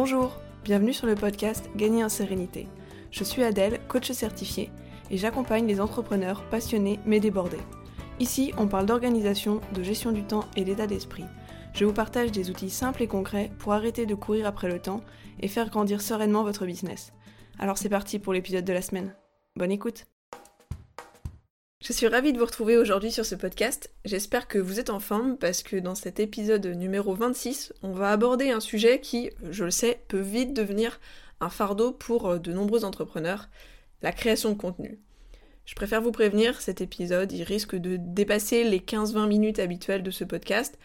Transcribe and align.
Bonjour, 0.00 0.40
bienvenue 0.62 0.92
sur 0.92 1.08
le 1.08 1.16
podcast 1.16 1.70
Gagner 1.74 2.04
en 2.04 2.08
sérénité. 2.08 2.68
Je 3.10 3.24
suis 3.24 3.42
Adèle, 3.42 3.80
coach 3.88 4.12
certifié, 4.12 4.70
et 5.10 5.16
j'accompagne 5.16 5.66
les 5.66 5.80
entrepreneurs 5.80 6.44
passionnés 6.50 7.00
mais 7.04 7.18
débordés. 7.18 7.58
Ici, 8.20 8.52
on 8.58 8.68
parle 8.68 8.86
d'organisation, 8.86 9.60
de 9.74 9.82
gestion 9.82 10.12
du 10.12 10.22
temps 10.22 10.44
et 10.54 10.62
d'état 10.62 10.86
d'esprit. 10.86 11.24
Je 11.74 11.84
vous 11.84 11.92
partage 11.92 12.30
des 12.30 12.48
outils 12.48 12.70
simples 12.70 13.02
et 13.02 13.08
concrets 13.08 13.50
pour 13.58 13.72
arrêter 13.72 14.06
de 14.06 14.14
courir 14.14 14.46
après 14.46 14.68
le 14.68 14.78
temps 14.78 15.00
et 15.40 15.48
faire 15.48 15.68
grandir 15.68 16.00
sereinement 16.00 16.44
votre 16.44 16.64
business. 16.64 17.12
Alors 17.58 17.76
c'est 17.76 17.88
parti 17.88 18.20
pour 18.20 18.32
l'épisode 18.32 18.64
de 18.64 18.72
la 18.72 18.82
semaine. 18.82 19.16
Bonne 19.56 19.72
écoute 19.72 20.06
je 21.80 21.92
suis 21.92 22.08
ravie 22.08 22.32
de 22.32 22.38
vous 22.38 22.44
retrouver 22.44 22.76
aujourd'hui 22.76 23.12
sur 23.12 23.24
ce 23.24 23.36
podcast. 23.36 23.90
J'espère 24.04 24.48
que 24.48 24.58
vous 24.58 24.80
êtes 24.80 24.90
en 24.90 24.98
forme 24.98 25.38
parce 25.38 25.62
que 25.62 25.76
dans 25.76 25.94
cet 25.94 26.18
épisode 26.18 26.66
numéro 26.66 27.14
26, 27.14 27.72
on 27.82 27.92
va 27.92 28.10
aborder 28.10 28.50
un 28.50 28.58
sujet 28.58 29.00
qui, 29.00 29.30
je 29.50 29.64
le 29.64 29.70
sais, 29.70 30.02
peut 30.08 30.20
vite 30.20 30.54
devenir 30.54 30.98
un 31.40 31.50
fardeau 31.50 31.92
pour 31.92 32.26
euh, 32.26 32.38
de 32.38 32.52
nombreux 32.52 32.84
entrepreneurs, 32.84 33.48
la 34.02 34.10
création 34.10 34.50
de 34.50 34.58
contenu. 34.58 34.98
Je 35.66 35.76
préfère 35.76 36.02
vous 36.02 36.10
prévenir, 36.10 36.60
cet 36.60 36.80
épisode, 36.80 37.30
il 37.30 37.44
risque 37.44 37.76
de 37.76 37.96
dépasser 37.96 38.64
les 38.64 38.80
15-20 38.80 39.28
minutes 39.28 39.60
habituelles 39.60 40.02
de 40.02 40.10
ce 40.10 40.24
podcast. 40.24 40.78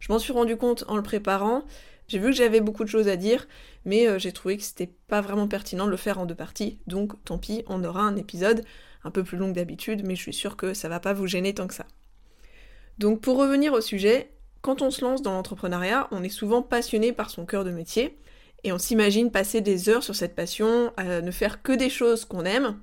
Je 0.00 0.12
m'en 0.12 0.18
suis 0.18 0.32
rendu 0.32 0.56
compte 0.56 0.82
en 0.88 0.96
le 0.96 1.02
préparant. 1.02 1.62
J'ai 2.08 2.18
vu 2.18 2.30
que 2.30 2.36
j'avais 2.36 2.60
beaucoup 2.60 2.82
de 2.82 2.88
choses 2.88 3.06
à 3.06 3.14
dire, 3.14 3.46
mais 3.84 4.08
euh, 4.08 4.18
j'ai 4.18 4.32
trouvé 4.32 4.56
que 4.56 4.64
c'était 4.64 4.90
pas 5.06 5.20
vraiment 5.20 5.46
pertinent 5.46 5.86
de 5.86 5.92
le 5.92 5.96
faire 5.96 6.18
en 6.18 6.26
deux 6.26 6.34
parties. 6.34 6.80
Donc 6.88 7.12
tant 7.24 7.38
pis, 7.38 7.62
on 7.68 7.84
aura 7.84 8.02
un 8.02 8.16
épisode 8.16 8.64
un 9.04 9.10
peu 9.10 9.24
plus 9.24 9.38
longue 9.38 9.54
d'habitude, 9.54 10.02
mais 10.04 10.16
je 10.16 10.22
suis 10.22 10.32
sûre 10.32 10.56
que 10.56 10.74
ça 10.74 10.88
va 10.88 11.00
pas 11.00 11.12
vous 11.12 11.26
gêner 11.26 11.54
tant 11.54 11.66
que 11.66 11.74
ça. 11.74 11.86
Donc 12.98 13.20
pour 13.20 13.38
revenir 13.38 13.72
au 13.72 13.80
sujet, 13.80 14.30
quand 14.62 14.82
on 14.82 14.90
se 14.90 15.02
lance 15.02 15.22
dans 15.22 15.32
l'entrepreneuriat, 15.32 16.08
on 16.10 16.22
est 16.22 16.28
souvent 16.28 16.62
passionné 16.62 17.12
par 17.12 17.30
son 17.30 17.46
cœur 17.46 17.64
de 17.64 17.70
métier, 17.70 18.18
et 18.62 18.72
on 18.72 18.78
s'imagine 18.78 19.30
passer 19.30 19.60
des 19.60 19.88
heures 19.88 20.02
sur 20.02 20.14
cette 20.14 20.34
passion, 20.34 20.92
à 20.96 21.22
ne 21.22 21.30
faire 21.30 21.62
que 21.62 21.72
des 21.72 21.88
choses 21.88 22.24
qu'on 22.24 22.44
aime. 22.44 22.78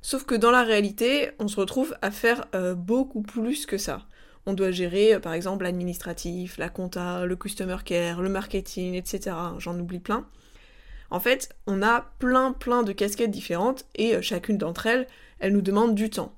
Sauf 0.00 0.24
que 0.24 0.36
dans 0.36 0.52
la 0.52 0.62
réalité, 0.62 1.30
on 1.40 1.48
se 1.48 1.58
retrouve 1.58 1.96
à 2.02 2.12
faire 2.12 2.46
euh, 2.54 2.74
beaucoup 2.74 3.22
plus 3.22 3.66
que 3.66 3.78
ça. 3.78 4.06
On 4.46 4.54
doit 4.54 4.70
gérer 4.70 5.14
euh, 5.14 5.20
par 5.20 5.32
exemple 5.32 5.64
l'administratif, 5.64 6.58
la 6.58 6.68
compta, 6.68 7.26
le 7.26 7.34
customer 7.34 7.78
care, 7.84 8.22
le 8.22 8.28
marketing, 8.28 8.94
etc. 8.94 9.36
J'en 9.58 9.78
oublie 9.78 9.98
plein. 9.98 10.28
En 11.10 11.20
fait, 11.20 11.56
on 11.66 11.82
a 11.82 12.12
plein 12.18 12.52
plein 12.52 12.82
de 12.82 12.92
casquettes 12.92 13.30
différentes 13.30 13.86
et 13.94 14.14
euh, 14.14 14.22
chacune 14.22 14.58
d'entre 14.58 14.86
elles, 14.86 15.06
elle 15.38 15.52
nous 15.52 15.62
demande 15.62 15.94
du 15.94 16.10
temps. 16.10 16.34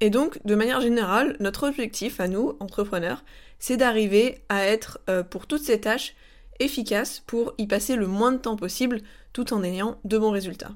Et 0.00 0.10
donc, 0.10 0.38
de 0.44 0.54
manière 0.54 0.80
générale, 0.80 1.36
notre 1.40 1.68
objectif 1.68 2.20
à 2.20 2.28
nous, 2.28 2.56
entrepreneurs, 2.60 3.24
c'est 3.58 3.76
d'arriver 3.76 4.42
à 4.48 4.64
être, 4.64 5.00
euh, 5.08 5.22
pour 5.22 5.46
toutes 5.46 5.64
ces 5.64 5.80
tâches, 5.80 6.14
efficaces 6.60 7.20
pour 7.26 7.54
y 7.58 7.66
passer 7.66 7.96
le 7.96 8.06
moins 8.06 8.32
de 8.32 8.38
temps 8.38 8.56
possible 8.56 9.00
tout 9.32 9.52
en 9.52 9.62
ayant 9.62 9.98
de 10.04 10.18
bons 10.18 10.30
résultats. 10.30 10.72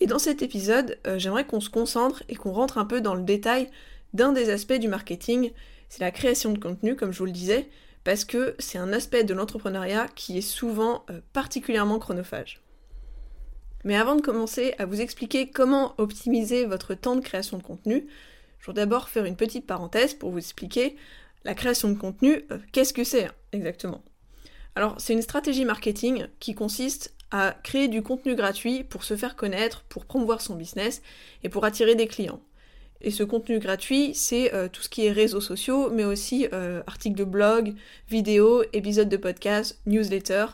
Et 0.00 0.06
dans 0.06 0.18
cet 0.18 0.42
épisode, 0.42 0.98
euh, 1.06 1.18
j'aimerais 1.18 1.46
qu'on 1.46 1.60
se 1.60 1.70
concentre 1.70 2.22
et 2.28 2.34
qu'on 2.34 2.52
rentre 2.52 2.78
un 2.78 2.84
peu 2.84 3.00
dans 3.00 3.14
le 3.14 3.22
détail 3.22 3.68
d'un 4.14 4.32
des 4.32 4.50
aspects 4.50 4.72
du 4.74 4.88
marketing, 4.88 5.52
c'est 5.88 6.00
la 6.00 6.10
création 6.10 6.52
de 6.52 6.58
contenu, 6.58 6.96
comme 6.96 7.12
je 7.12 7.18
vous 7.18 7.26
le 7.26 7.32
disais, 7.32 7.68
parce 8.04 8.24
que 8.24 8.54
c'est 8.58 8.78
un 8.78 8.92
aspect 8.92 9.24
de 9.24 9.34
l'entrepreneuriat 9.34 10.08
qui 10.14 10.38
est 10.38 10.42
souvent 10.42 11.04
euh, 11.10 11.20
particulièrement 11.32 11.98
chronophage. 11.98 12.60
Mais 13.84 13.96
avant 13.96 14.14
de 14.14 14.20
commencer 14.20 14.74
à 14.78 14.86
vous 14.86 15.00
expliquer 15.00 15.50
comment 15.50 15.94
optimiser 15.98 16.66
votre 16.66 16.94
temps 16.94 17.16
de 17.16 17.20
création 17.20 17.58
de 17.58 17.62
contenu, 17.62 18.06
je 18.60 18.66
vais 18.66 18.74
d'abord 18.74 19.08
faire 19.08 19.24
une 19.24 19.36
petite 19.36 19.66
parenthèse 19.66 20.14
pour 20.14 20.30
vous 20.30 20.38
expliquer 20.38 20.96
la 21.44 21.54
création 21.54 21.88
de 21.88 21.98
contenu, 21.98 22.44
euh, 22.50 22.58
qu'est-ce 22.72 22.92
que 22.92 23.04
c'est 23.04 23.28
exactement 23.52 24.02
Alors 24.74 24.94
c'est 24.98 25.12
une 25.12 25.22
stratégie 25.22 25.64
marketing 25.64 26.26
qui 26.38 26.54
consiste 26.54 27.14
à 27.32 27.56
créer 27.62 27.88
du 27.88 28.02
contenu 28.02 28.34
gratuit 28.34 28.84
pour 28.84 29.04
se 29.04 29.16
faire 29.16 29.36
connaître, 29.36 29.82
pour 29.88 30.04
promouvoir 30.04 30.40
son 30.40 30.54
business 30.54 31.02
et 31.42 31.48
pour 31.48 31.64
attirer 31.64 31.94
des 31.94 32.06
clients. 32.06 32.40
Et 33.02 33.10
ce 33.10 33.24
contenu 33.24 33.58
gratuit, 33.58 34.14
c'est 34.14 34.54
euh, 34.54 34.68
tout 34.68 34.80
ce 34.80 34.88
qui 34.88 35.04
est 35.04 35.10
réseaux 35.10 35.40
sociaux, 35.40 35.90
mais 35.90 36.04
aussi 36.04 36.46
euh, 36.52 36.82
articles 36.86 37.16
de 37.16 37.24
blog, 37.24 37.74
vidéos, 38.08 38.62
épisodes 38.72 39.08
de 39.08 39.16
podcast, 39.16 39.80
newsletters. 39.86 40.46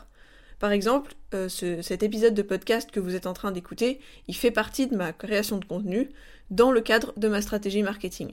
Par 0.57 0.71
exemple, 0.71 1.13
euh, 1.35 1.47
cet 1.47 2.01
épisode 2.01 2.33
de 2.33 2.41
podcast 2.41 2.89
que 2.89 2.99
vous 2.99 3.13
êtes 3.15 3.27
en 3.27 3.33
train 3.33 3.51
d'écouter, 3.51 3.99
il 4.27 4.35
fait 4.35 4.49
partie 4.49 4.87
de 4.87 4.95
ma 4.95 5.13
création 5.13 5.57
de 5.57 5.65
contenu 5.65 6.09
dans 6.49 6.71
le 6.71 6.81
cadre 6.81 7.13
de 7.17 7.27
ma 7.27 7.43
stratégie 7.43 7.83
marketing. 7.83 8.31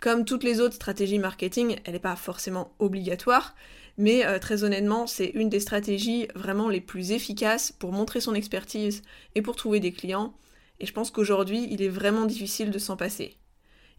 Comme 0.00 0.24
toutes 0.24 0.42
les 0.42 0.60
autres 0.60 0.74
stratégies 0.74 1.20
marketing, 1.20 1.76
elle 1.84 1.92
n'est 1.92 2.00
pas 2.00 2.16
forcément 2.16 2.72
obligatoire, 2.80 3.54
mais 3.96 4.24
très 4.40 4.62
honnêtement, 4.62 5.06
c'est 5.06 5.30
une 5.34 5.48
des 5.48 5.58
stratégies 5.58 6.28
vraiment 6.34 6.68
les 6.68 6.82
plus 6.82 7.12
efficaces 7.12 7.72
pour 7.72 7.92
montrer 7.92 8.20
son 8.20 8.34
expertise 8.34 9.02
et 9.34 9.42
pour 9.42 9.56
trouver 9.56 9.80
des 9.80 9.92
clients 9.92 10.34
et 10.80 10.86
je 10.86 10.92
pense 10.92 11.10
qu'aujourd'hui, 11.10 11.66
il 11.70 11.82
est 11.82 11.88
vraiment 11.88 12.26
difficile 12.26 12.70
de 12.70 12.78
s'en 12.78 12.96
passer. 12.96 13.36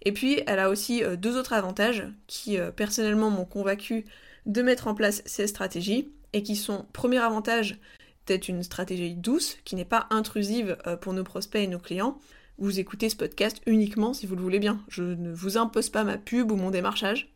Et 0.04 0.12
puis, 0.12 0.42
elle 0.46 0.60
a 0.60 0.70
aussi 0.70 1.04
euh, 1.04 1.16
deux 1.16 1.38
autres 1.38 1.54
avantages 1.54 2.04
qui, 2.28 2.58
euh, 2.58 2.72
personnellement, 2.72 3.30
m'ont 3.30 3.46
convaincu 3.46 4.06
de 4.46 4.62
mettre 4.62 4.88
en 4.88 4.96
place 4.96 5.24
ces 5.26 5.48
stratégies, 5.48 6.10
et 6.34 6.44
qui 6.44 6.56
sont, 6.56 6.86
premier 6.94 7.18
avantage, 7.18 7.78
d'être 8.26 8.50
une 8.50 8.62
stratégie 8.62 9.16
douce, 9.16 9.58
qui 9.64 9.76
n'est 9.76 9.86
pas 9.86 10.08
intrusive 10.10 10.78
euh, 10.86 10.98
pour 10.98 11.14
nos 11.14 11.24
prospects 11.24 11.62
et 11.62 11.68
nos 11.68 11.80
clients. 11.80 12.20
Vous 12.58 12.80
écoutez 12.80 13.10
ce 13.10 13.16
podcast 13.16 13.62
uniquement 13.66 14.14
si 14.14 14.26
vous 14.26 14.36
le 14.36 14.42
voulez 14.42 14.60
bien. 14.60 14.84
Je 14.90 15.04
ne 15.04 15.32
vous 15.32 15.58
impose 15.58 15.90
pas 15.90 16.04
ma 16.04 16.18
pub 16.18 16.52
ou 16.52 16.56
mon 16.56 16.72
démarchage. 16.72 17.34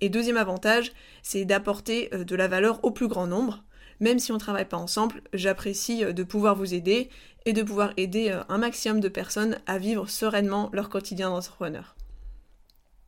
Et 0.00 0.08
deuxième 0.08 0.36
avantage, 0.36 0.92
c'est 1.22 1.44
d'apporter 1.44 2.10
de 2.10 2.36
la 2.36 2.48
valeur 2.48 2.84
au 2.84 2.90
plus 2.90 3.08
grand 3.08 3.26
nombre. 3.26 3.62
Même 4.02 4.18
si 4.18 4.32
on 4.32 4.34
ne 4.34 4.40
travaille 4.40 4.68
pas 4.68 4.78
ensemble, 4.78 5.22
j'apprécie 5.32 6.04
de 6.04 6.22
pouvoir 6.24 6.56
vous 6.56 6.74
aider 6.74 7.08
et 7.46 7.52
de 7.52 7.62
pouvoir 7.62 7.92
aider 7.96 8.30
euh, 8.30 8.42
un 8.48 8.58
maximum 8.58 8.98
de 8.98 9.08
personnes 9.08 9.58
à 9.68 9.78
vivre 9.78 10.10
sereinement 10.10 10.70
leur 10.72 10.88
quotidien 10.88 11.30
d'entrepreneur. 11.30 11.94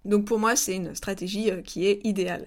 Donc 0.04 0.24
pour 0.24 0.38
moi, 0.38 0.54
c'est 0.54 0.76
une 0.76 0.94
stratégie 0.94 1.50
euh, 1.50 1.62
qui 1.62 1.88
est 1.88 1.98
idéale. 2.04 2.46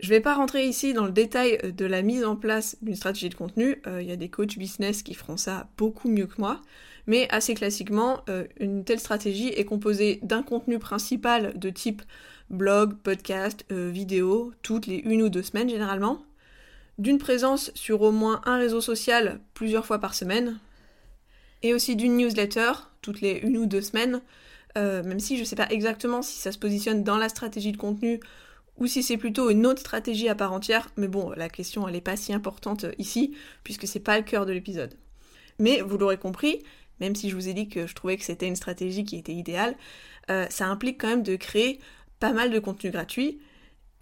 Je 0.00 0.08
ne 0.08 0.14
vais 0.14 0.20
pas 0.20 0.34
rentrer 0.34 0.66
ici 0.66 0.92
dans 0.92 1.06
le 1.06 1.12
détail 1.12 1.60
euh, 1.64 1.72
de 1.72 1.86
la 1.86 2.02
mise 2.02 2.26
en 2.26 2.36
place 2.36 2.76
d'une 2.82 2.94
stratégie 2.94 3.30
de 3.30 3.34
contenu. 3.34 3.80
Il 3.86 4.06
y 4.06 4.12
a 4.12 4.16
des 4.16 4.28
coachs 4.28 4.58
business 4.58 5.02
qui 5.02 5.14
feront 5.14 5.38
ça 5.38 5.70
beaucoup 5.78 6.10
mieux 6.10 6.26
que 6.26 6.38
moi. 6.42 6.60
Mais 7.06 7.26
assez 7.30 7.54
classiquement, 7.54 8.20
une 8.60 8.84
telle 8.84 9.00
stratégie 9.00 9.48
est 9.48 9.64
composée 9.64 10.20
d'un 10.22 10.44
contenu 10.44 10.78
principal 10.78 11.58
de 11.58 11.68
type 11.68 12.02
blog, 12.48 12.94
podcast, 13.02 13.64
vidéo, 13.72 14.52
toutes 14.62 14.86
les 14.86 14.98
une 14.98 15.22
ou 15.22 15.28
deux 15.28 15.42
semaines 15.42 15.68
généralement, 15.68 16.22
d'une 17.02 17.18
présence 17.18 17.72
sur 17.74 18.00
au 18.02 18.12
moins 18.12 18.40
un 18.44 18.56
réseau 18.56 18.80
social 18.80 19.40
plusieurs 19.54 19.84
fois 19.84 19.98
par 19.98 20.14
semaine, 20.14 20.60
et 21.62 21.74
aussi 21.74 21.96
d'une 21.96 22.16
newsletter 22.16 22.72
toutes 23.02 23.20
les 23.20 23.40
une 23.42 23.58
ou 23.58 23.66
deux 23.66 23.82
semaines, 23.82 24.22
euh, 24.78 25.02
même 25.02 25.18
si 25.18 25.36
je 25.36 25.40
ne 25.40 25.44
sais 25.44 25.56
pas 25.56 25.68
exactement 25.68 26.22
si 26.22 26.38
ça 26.38 26.52
se 26.52 26.58
positionne 26.58 27.02
dans 27.02 27.18
la 27.18 27.28
stratégie 27.28 27.72
de 27.72 27.76
contenu 27.76 28.20
ou 28.78 28.86
si 28.86 29.02
c'est 29.02 29.16
plutôt 29.16 29.50
une 29.50 29.66
autre 29.66 29.80
stratégie 29.80 30.28
à 30.28 30.36
part 30.36 30.52
entière, 30.52 30.88
mais 30.96 31.08
bon, 31.08 31.30
la 31.36 31.48
question 31.48 31.86
elle 31.86 31.94
n'est 31.94 32.00
pas 32.00 32.16
si 32.16 32.32
importante 32.32 32.86
ici, 32.98 33.34
puisque 33.64 33.88
c'est 33.88 34.00
pas 34.00 34.16
le 34.16 34.24
cœur 34.24 34.46
de 34.46 34.52
l'épisode. 34.52 34.94
Mais 35.58 35.80
vous 35.80 35.98
l'aurez 35.98 36.18
compris, 36.18 36.62
même 37.00 37.16
si 37.16 37.28
je 37.28 37.34
vous 37.34 37.48
ai 37.48 37.52
dit 37.52 37.68
que 37.68 37.88
je 37.88 37.94
trouvais 37.94 38.16
que 38.16 38.24
c'était 38.24 38.46
une 38.46 38.56
stratégie 38.56 39.04
qui 39.04 39.16
était 39.16 39.34
idéale, 39.34 39.74
euh, 40.30 40.46
ça 40.50 40.68
implique 40.68 41.00
quand 41.00 41.08
même 41.08 41.24
de 41.24 41.34
créer 41.34 41.80
pas 42.20 42.32
mal 42.32 42.52
de 42.52 42.60
contenu 42.60 42.90
gratuit, 42.90 43.40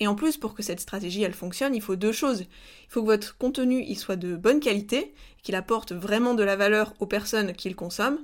et 0.00 0.06
en 0.06 0.14
plus, 0.14 0.38
pour 0.38 0.54
que 0.54 0.62
cette 0.62 0.80
stratégie 0.80 1.22
elle 1.22 1.34
fonctionne, 1.34 1.74
il 1.74 1.82
faut 1.82 1.96
deux 1.96 2.12
choses. 2.12 2.40
Il 2.40 2.88
faut 2.88 3.02
que 3.02 3.06
votre 3.06 3.36
contenu 3.36 3.84
il 3.86 3.96
soit 3.96 4.16
de 4.16 4.34
bonne 4.34 4.60
qualité, 4.60 5.14
qu'il 5.42 5.54
apporte 5.54 5.92
vraiment 5.92 6.34
de 6.34 6.42
la 6.42 6.56
valeur 6.56 6.94
aux 7.00 7.06
personnes 7.06 7.52
qui 7.52 7.68
le 7.68 7.74
consomment. 7.74 8.18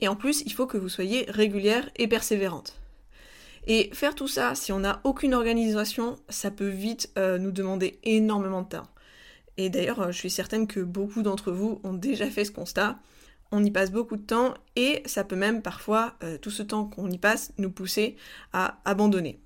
Et 0.00 0.08
en 0.08 0.16
plus, 0.16 0.42
il 0.46 0.52
faut 0.52 0.66
que 0.66 0.78
vous 0.78 0.88
soyez 0.88 1.26
régulière 1.28 1.90
et 1.96 2.08
persévérante. 2.08 2.80
Et 3.66 3.90
faire 3.92 4.14
tout 4.14 4.28
ça, 4.28 4.54
si 4.54 4.72
on 4.72 4.80
n'a 4.80 5.00
aucune 5.04 5.34
organisation, 5.34 6.16
ça 6.28 6.50
peut 6.50 6.68
vite 6.68 7.10
euh, 7.18 7.38
nous 7.38 7.52
demander 7.52 7.98
énormément 8.04 8.62
de 8.62 8.68
temps. 8.68 8.88
Et 9.58 9.68
d'ailleurs, 9.68 10.00
euh, 10.00 10.12
je 10.12 10.16
suis 10.16 10.30
certaine 10.30 10.66
que 10.66 10.80
beaucoup 10.80 11.22
d'entre 11.22 11.52
vous 11.52 11.80
ont 11.84 11.92
déjà 11.92 12.30
fait 12.30 12.46
ce 12.46 12.52
constat. 12.52 12.98
On 13.52 13.62
y 13.64 13.70
passe 13.70 13.90
beaucoup 13.90 14.16
de 14.16 14.22
temps 14.22 14.54
et 14.76 15.02
ça 15.04 15.24
peut 15.24 15.36
même 15.36 15.60
parfois, 15.60 16.14
euh, 16.22 16.38
tout 16.38 16.50
ce 16.50 16.62
temps 16.62 16.86
qu'on 16.86 17.10
y 17.10 17.18
passe, 17.18 17.52
nous 17.58 17.70
pousser 17.70 18.16
à 18.52 18.80
abandonner. 18.84 19.40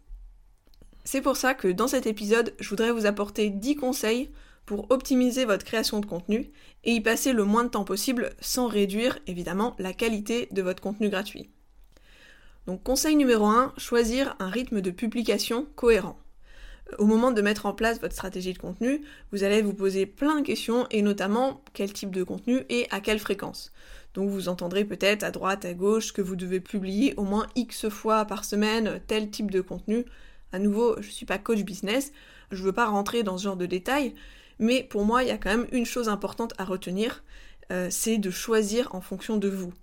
C'est 1.04 1.20
pour 1.20 1.36
ça 1.36 1.54
que 1.54 1.68
dans 1.68 1.88
cet 1.88 2.06
épisode, 2.06 2.54
je 2.58 2.68
voudrais 2.68 2.90
vous 2.90 3.06
apporter 3.06 3.50
10 3.50 3.76
conseils 3.76 4.30
pour 4.64 4.90
optimiser 4.90 5.44
votre 5.44 5.64
création 5.64 6.00
de 6.00 6.06
contenu 6.06 6.50
et 6.84 6.92
y 6.92 7.00
passer 7.00 7.32
le 7.32 7.44
moins 7.44 7.64
de 7.64 7.68
temps 7.68 7.84
possible 7.84 8.30
sans 8.40 8.66
réduire 8.66 9.18
évidemment 9.26 9.76
la 9.78 9.92
qualité 9.92 10.48
de 10.50 10.62
votre 10.62 10.82
contenu 10.82 11.10
gratuit. 11.10 11.50
Donc 12.66 12.82
conseil 12.82 13.16
numéro 13.16 13.44
1, 13.44 13.74
choisir 13.76 14.34
un 14.38 14.48
rythme 14.48 14.80
de 14.80 14.90
publication 14.90 15.66
cohérent. 15.76 16.18
Au 16.98 17.06
moment 17.06 17.30
de 17.32 17.42
mettre 17.42 17.66
en 17.66 17.74
place 17.74 18.00
votre 18.00 18.14
stratégie 18.14 18.52
de 18.52 18.58
contenu, 18.58 19.02
vous 19.32 19.42
allez 19.42 19.60
vous 19.60 19.74
poser 19.74 20.06
plein 20.06 20.40
de 20.40 20.46
questions 20.46 20.86
et 20.90 21.02
notamment 21.02 21.62
quel 21.74 21.92
type 21.92 22.14
de 22.14 22.22
contenu 22.22 22.64
et 22.68 22.86
à 22.90 23.00
quelle 23.00 23.18
fréquence. 23.18 23.72
Donc 24.14 24.30
vous 24.30 24.48
entendrez 24.48 24.84
peut-être 24.84 25.24
à 25.24 25.30
droite, 25.30 25.64
à 25.64 25.74
gauche 25.74 26.12
que 26.12 26.22
vous 26.22 26.36
devez 26.36 26.60
publier 26.60 27.14
au 27.16 27.24
moins 27.24 27.46
X 27.56 27.88
fois 27.88 28.24
par 28.24 28.44
semaine 28.44 29.00
tel 29.06 29.30
type 29.30 29.50
de 29.50 29.60
contenu. 29.60 30.04
À 30.54 30.60
nouveau, 30.60 30.94
je 31.00 31.08
ne 31.08 31.12
suis 31.12 31.26
pas 31.26 31.38
coach 31.38 31.62
business, 31.62 32.12
je 32.52 32.60
ne 32.60 32.66
veux 32.66 32.72
pas 32.72 32.86
rentrer 32.86 33.24
dans 33.24 33.36
ce 33.36 33.42
genre 33.42 33.56
de 33.56 33.66
détails, 33.66 34.14
Mais 34.60 34.84
pour 34.84 35.04
moi, 35.04 35.24
il 35.24 35.28
y 35.28 35.32
a 35.32 35.36
quand 35.36 35.50
même 35.50 35.66
une 35.72 35.84
chose 35.84 36.08
importante 36.08 36.54
à 36.58 36.64
retenir, 36.64 37.24
euh, 37.72 37.88
c'est 37.90 38.18
de 38.18 38.30
choisir 38.30 38.94
en 38.94 39.00
fonction 39.00 39.36
de 39.36 39.48
vous. 39.48 39.74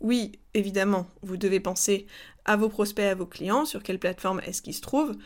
Oui, 0.00 0.38
évidemment, 0.54 1.08
vous 1.22 1.36
devez 1.36 1.58
penser 1.58 2.06
à 2.44 2.56
vos 2.56 2.68
prospects, 2.68 3.04
à 3.04 3.16
vos 3.16 3.26
clients, 3.26 3.64
sur 3.64 3.82
quelle 3.82 3.98
plateforme 3.98 4.40
est-ce 4.46 4.62
qu'ils 4.62 4.74
se 4.74 4.82
trouvent, 4.82 5.16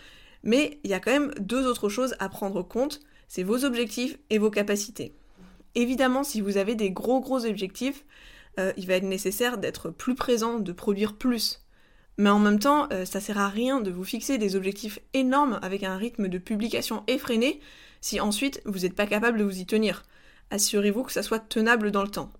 mais 0.42 0.80
il 0.84 0.90
y 0.90 0.94
a 0.94 1.00
quand 1.00 1.12
même 1.12 1.34
deux 1.38 1.66
autres 1.66 1.90
choses 1.90 2.16
à 2.18 2.30
prendre 2.30 2.62
compte, 2.62 3.00
c'est 3.28 3.42
vos 3.42 3.66
objectifs 3.66 4.16
et 4.30 4.38
vos 4.38 4.50
capacités. 4.50 5.12
Évidemment, 5.74 6.24
si 6.24 6.40
vous 6.40 6.56
avez 6.56 6.76
des 6.76 6.90
gros 6.90 7.20
gros 7.20 7.44
objectifs, 7.44 8.06
euh, 8.58 8.72
il 8.78 8.86
va 8.86 8.94
être 8.94 9.04
nécessaire 9.04 9.58
d'être 9.58 9.90
plus 9.90 10.14
présent, 10.14 10.58
de 10.58 10.72
produire 10.72 11.14
plus. 11.14 11.60
Mais 12.18 12.30
en 12.30 12.40
même 12.40 12.58
temps, 12.58 12.88
euh, 12.92 13.04
ça 13.04 13.20
sert 13.20 13.38
à 13.38 13.48
rien 13.48 13.80
de 13.80 13.92
vous 13.92 14.04
fixer 14.04 14.38
des 14.38 14.56
objectifs 14.56 14.98
énormes 15.14 15.60
avec 15.62 15.84
un 15.84 15.96
rythme 15.96 16.26
de 16.26 16.38
publication 16.38 17.04
effréné 17.06 17.60
si 18.00 18.20
ensuite 18.20 18.60
vous 18.64 18.80
n'êtes 18.80 18.94
pas 18.94 19.06
capable 19.06 19.38
de 19.38 19.44
vous 19.44 19.60
y 19.60 19.66
tenir. 19.66 20.04
Assurez-vous 20.50 21.04
que 21.04 21.12
ça 21.12 21.22
soit 21.22 21.38
tenable 21.38 21.92
dans 21.92 22.02
le 22.02 22.10
temps. 22.10 22.32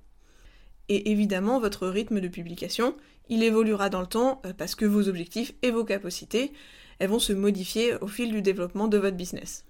Et 0.89 1.13
évidemment, 1.13 1.61
votre 1.61 1.87
rythme 1.87 2.21
de 2.21 2.29
publication, 2.29 2.97
il 3.29 3.45
évoluera 3.45 3.89
dans 3.89 4.01
le 4.01 4.07
temps 4.07 4.43
euh, 4.45 4.53
parce 4.53 4.75
que 4.75 4.85
vos 4.85 5.09
objectifs 5.09 5.55
et 5.63 5.71
vos 5.71 5.85
capacités, 5.85 6.53
elles 6.99 7.11
vont 7.11 7.21
se 7.21 7.33
modifier 7.33 7.95
au 8.01 8.09
fil 8.09 8.33
du 8.33 8.43
développement 8.43 8.89
de 8.89 8.99
votre 8.99 9.17
business. 9.17 9.65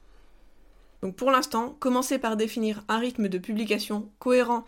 Donc 1.03 1.17
pour 1.17 1.31
l'instant, 1.31 1.77
commencez 1.79 2.19
par 2.19 2.37
définir 2.37 2.83
un 2.89 2.99
rythme 2.99 3.29
de 3.29 3.39
publication 3.39 4.11
cohérent 4.19 4.65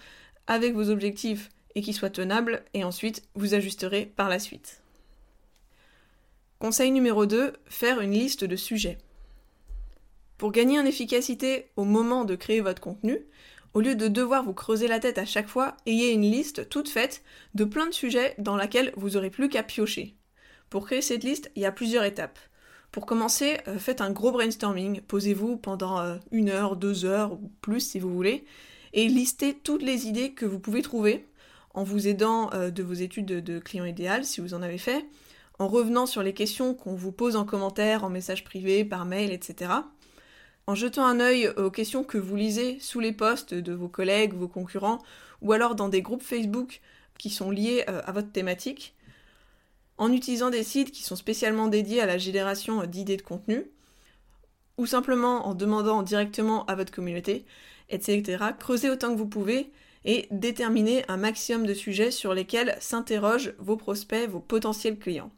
avec 0.47 0.75
vos 0.75 0.91
objectifs 0.91 1.49
et 1.75 1.83
qui 1.83 1.93
soit 1.93 2.11
tenable, 2.11 2.65
et 2.75 2.85
ensuite 2.85 3.23
vous 3.35 3.55
ajusterez 3.55 4.13
par 4.17 4.29
la 4.29 4.39
suite. 4.39 4.80
Conseil 6.61 6.91
numéro 6.91 7.25
2, 7.25 7.55
faire 7.69 8.03
une 8.03 8.12
liste 8.12 8.45
de 8.45 8.55
sujets. 8.55 8.99
Pour 10.37 10.53
gagner 10.53 10.79
en 10.79 10.85
efficacité 10.85 11.71
au 11.77 11.85
moment 11.85 12.27
de 12.27 12.37
créer 12.37 12.61
votre 12.61 12.83
contenu, 12.83 13.19
au 13.73 13.81
lieu 13.81 13.95
de 13.95 14.09
devoir 14.09 14.45
vous 14.45 14.53
creuser 14.53 14.87
la 14.87 15.01
tête 15.01 15.17
à 15.17 15.25
chaque 15.25 15.49
fois, 15.49 15.75
ayez 15.87 16.11
une 16.12 16.31
liste 16.31 16.69
toute 16.69 16.91
faite 16.91 17.23
de 17.55 17.65
plein 17.65 17.87
de 17.87 17.95
sujets 17.95 18.35
dans 18.37 18.57
laquelle 18.57 18.93
vous 18.99 19.17
aurez 19.17 19.31
plus 19.31 19.49
qu'à 19.49 19.62
piocher. 19.62 20.17
Pour 20.69 20.85
créer 20.85 21.01
cette 21.01 21.25
liste, 21.25 21.51
il 21.57 21.62
y 21.62 21.65
a 21.67 21.73
plusieurs 21.73 22.05
étapes. 22.05 22.39
Pour 22.93 23.07
commencer, 23.07 23.57
euh, 23.67 23.79
faites 23.79 24.03
un 24.03 24.11
gros 24.11 24.31
brainstorming, 24.31 25.01
posez-vous 25.01 25.57
pendant 25.57 25.99
euh, 25.99 26.17
une 26.31 26.51
heure, 26.51 26.77
deux 26.77 27.07
heures 27.07 27.33
ou 27.33 27.51
plus 27.62 27.81
si 27.81 27.99
vous 27.99 28.12
voulez, 28.12 28.45
et 28.93 29.09
listez 29.09 29.55
toutes 29.55 29.83
les 29.83 30.09
idées 30.09 30.33
que 30.33 30.45
vous 30.45 30.59
pouvez 30.59 30.83
trouver 30.83 31.27
en 31.73 31.85
vous 31.85 32.07
aidant 32.07 32.51
euh, 32.53 32.71
de 32.71 32.83
vos 32.83 32.93
études 32.93 33.25
de, 33.25 33.59
client 33.59 33.87
idéal 33.87 34.27
si 34.27 34.43
vous 34.43 34.53
en 34.53 34.61
avez 34.61 34.77
fait, 34.77 35.07
en 35.61 35.69
revenant 35.69 36.07
sur 36.07 36.23
les 36.23 36.33
questions 36.33 36.75
qu'on 36.75 36.95
vous 36.95 37.12
pose 37.12 37.37
en 37.37 37.45
commentaire, 37.45 38.03
en 38.03 38.09
message 38.09 38.45
privé, 38.45 38.83
par 38.83 39.05
mail, 39.05 39.31
etc. 39.31 39.71
En 40.67 40.75
jetant 40.75 41.05
un 41.05 41.21
œil 41.21 41.49
aux 41.59 41.71
questions 41.71 42.03
que 42.03 42.17
vous 42.17 42.35
lisez 42.35 42.79
sous 42.81 42.99
les 42.99 43.12
posts 43.12 43.53
de 43.53 43.75
vos 43.75 43.89
collègues, 43.89 44.33
vos 44.33 44.49
concurrents, 44.49 45.03
ou 45.43 45.53
alors 45.53 45.75
dans 45.75 45.91
des 45.91 46.01
groupes 46.01 46.23
Facebook 46.23 46.81
qui 47.19 47.29
sont 47.29 47.51
liés 47.51 47.85
à 47.87 48.11
votre 48.11 48.33
thématique, 48.33 48.97
en 49.99 50.11
utilisant 50.12 50.49
des 50.49 50.62
sites 50.62 50.93
qui 50.93 51.03
sont 51.03 51.15
spécialement 51.15 51.69
dédiés 51.69 52.01
à 52.01 52.07
la 52.07 52.17
génération 52.17 52.87
d'idées 52.87 53.19
de 53.19 53.23
contenu, 53.23 53.67
ou 54.79 54.87
simplement 54.87 55.47
en 55.47 55.55
demandant 55.55 56.03
directement 56.03 56.65
à 56.67 56.75
votre 56.75 56.91
communauté, 56.91 57.45
etc. 57.91 58.45
Creusez 58.59 58.89
autant 58.89 59.12
que 59.12 59.19
vous 59.19 59.29
pouvez 59.29 59.71
et 60.07 60.27
déterminez 60.31 61.05
un 61.09 61.19
maximum 61.19 61.67
de 61.67 61.75
sujets 61.75 62.11
sur 62.11 62.33
lesquels 62.33 62.79
s'interrogent 62.81 63.53
vos 63.59 63.77
prospects, 63.77 64.27
vos 64.27 64.41
potentiels 64.41 64.99
clients. 64.99 65.31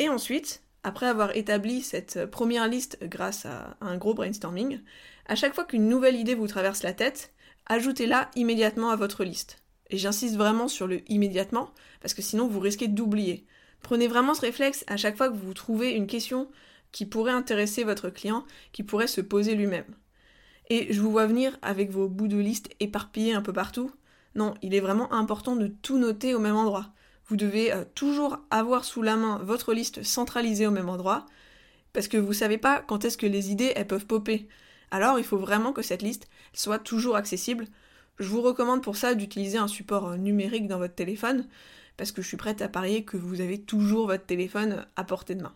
Et 0.00 0.08
ensuite, 0.08 0.62
après 0.82 1.04
avoir 1.04 1.36
établi 1.36 1.82
cette 1.82 2.24
première 2.24 2.66
liste 2.66 2.98
grâce 3.02 3.44
à 3.44 3.76
un 3.82 3.98
gros 3.98 4.14
brainstorming, 4.14 4.80
à 5.26 5.34
chaque 5.34 5.54
fois 5.54 5.66
qu'une 5.66 5.90
nouvelle 5.90 6.16
idée 6.16 6.34
vous 6.34 6.46
traverse 6.46 6.82
la 6.82 6.94
tête, 6.94 7.34
ajoutez-la 7.66 8.30
immédiatement 8.34 8.88
à 8.88 8.96
votre 8.96 9.24
liste. 9.24 9.62
Et 9.90 9.98
j'insiste 9.98 10.36
vraiment 10.36 10.68
sur 10.68 10.86
le 10.86 11.02
immédiatement, 11.12 11.74
parce 12.00 12.14
que 12.14 12.22
sinon 12.22 12.48
vous 12.48 12.60
risquez 12.60 12.88
d'oublier. 12.88 13.44
Prenez 13.82 14.08
vraiment 14.08 14.32
ce 14.32 14.40
réflexe 14.40 14.86
à 14.86 14.96
chaque 14.96 15.18
fois 15.18 15.28
que 15.28 15.36
vous 15.36 15.52
trouvez 15.52 15.90
une 15.90 16.06
question 16.06 16.50
qui 16.92 17.04
pourrait 17.04 17.32
intéresser 17.32 17.84
votre 17.84 18.08
client, 18.08 18.46
qui 18.72 18.82
pourrait 18.82 19.06
se 19.06 19.20
poser 19.20 19.54
lui-même. 19.54 19.84
Et 20.70 20.94
je 20.94 21.00
vous 21.02 21.10
vois 21.10 21.26
venir 21.26 21.58
avec 21.60 21.90
vos 21.90 22.08
bouts 22.08 22.26
de 22.26 22.38
liste 22.38 22.70
éparpillés 22.80 23.34
un 23.34 23.42
peu 23.42 23.52
partout. 23.52 23.90
Non, 24.34 24.54
il 24.62 24.74
est 24.74 24.80
vraiment 24.80 25.12
important 25.12 25.56
de 25.56 25.66
tout 25.66 25.98
noter 25.98 26.34
au 26.34 26.38
même 26.38 26.56
endroit. 26.56 26.90
Vous 27.30 27.36
devez 27.36 27.72
euh, 27.72 27.84
toujours 27.94 28.38
avoir 28.50 28.84
sous 28.84 29.00
la 29.00 29.16
main 29.16 29.40
votre 29.42 29.72
liste 29.72 30.02
centralisée 30.02 30.66
au 30.66 30.70
même 30.70 30.90
endroit, 30.90 31.24
parce 31.94 32.06
que 32.06 32.18
vous 32.18 32.28
ne 32.28 32.34
savez 32.34 32.58
pas 32.58 32.80
quand 32.80 33.04
est-ce 33.06 33.16
que 33.16 33.26
les 33.26 33.50
idées 33.50 33.72
elles 33.74 33.86
peuvent 33.86 34.06
popper. 34.06 34.46
Alors 34.90 35.18
il 35.18 35.24
faut 35.24 35.38
vraiment 35.38 35.72
que 35.72 35.82
cette 35.82 36.02
liste 36.02 36.28
soit 36.52 36.78
toujours 36.78 37.16
accessible 37.16 37.66
je 38.20 38.28
vous 38.28 38.42
recommande 38.42 38.82
pour 38.82 38.96
ça 38.96 39.14
d'utiliser 39.14 39.56
un 39.56 39.66
support 39.66 40.08
euh, 40.08 40.16
numérique 40.16 40.68
dans 40.68 40.78
votre 40.78 40.94
téléphone, 40.94 41.48
parce 41.96 42.12
que 42.12 42.22
je 42.22 42.28
suis 42.28 42.36
prête 42.36 42.62
à 42.62 42.68
parier 42.68 43.02
que 43.02 43.16
vous 43.16 43.40
avez 43.40 43.58
toujours 43.58 44.06
votre 44.06 44.26
téléphone 44.26 44.86
à 44.94 45.04
portée 45.04 45.34
de 45.34 45.42
main. 45.42 45.54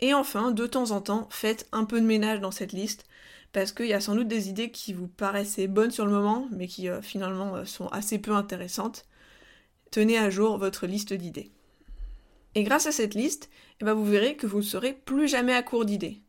Et 0.00 0.14
enfin, 0.14 0.50
de 0.50 0.66
temps 0.66 0.92
en 0.92 1.02
temps, 1.02 1.28
faites 1.30 1.68
un 1.72 1.84
peu 1.84 2.00
de 2.00 2.06
ménage 2.06 2.40
dans 2.40 2.50
cette 2.50 2.72
liste, 2.72 3.04
parce 3.52 3.72
qu'il 3.72 3.86
y 3.86 3.92
a 3.92 4.00
sans 4.00 4.14
doute 4.14 4.28
des 4.28 4.48
idées 4.48 4.70
qui 4.70 4.94
vous 4.94 5.08
paraissaient 5.08 5.66
bonnes 5.66 5.90
sur 5.90 6.06
le 6.06 6.12
moment, 6.12 6.48
mais 6.52 6.66
qui 6.66 6.88
euh, 6.88 7.02
finalement 7.02 7.66
sont 7.66 7.88
assez 7.88 8.18
peu 8.18 8.32
intéressantes. 8.32 9.04
Tenez 9.90 10.18
à 10.18 10.30
jour 10.30 10.56
votre 10.56 10.86
liste 10.86 11.12
d'idées. 11.12 11.50
Et 12.54 12.62
grâce 12.62 12.86
à 12.86 12.92
cette 12.92 13.14
liste, 13.14 13.50
eh 13.80 13.84
ben, 13.84 13.94
vous 13.94 14.04
verrez 14.04 14.36
que 14.36 14.46
vous 14.46 14.58
ne 14.58 14.62
serez 14.62 14.92
plus 14.92 15.26
jamais 15.26 15.52
à 15.52 15.64
court 15.64 15.84
d'idées. 15.84 16.22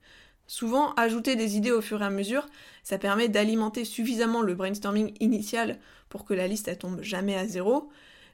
Souvent, 0.48 0.94
ajouter 0.94 1.36
des 1.36 1.58
idées 1.58 1.72
au 1.72 1.82
fur 1.82 2.02
et 2.02 2.06
à 2.06 2.10
mesure, 2.10 2.48
ça 2.84 2.98
permet 2.98 3.30
d'alimenter 3.30 3.86
suffisamment 3.86 4.42
le 4.42 4.56
brainstorming 4.56 5.14
initial 5.20 5.80
pour 6.10 6.26
que 6.26 6.34
la 6.34 6.48
liste 6.48 6.70
ne 6.70 6.74
tombe 6.74 7.02
jamais 7.04 7.38
à 7.38 7.48
zéro. 7.48 7.90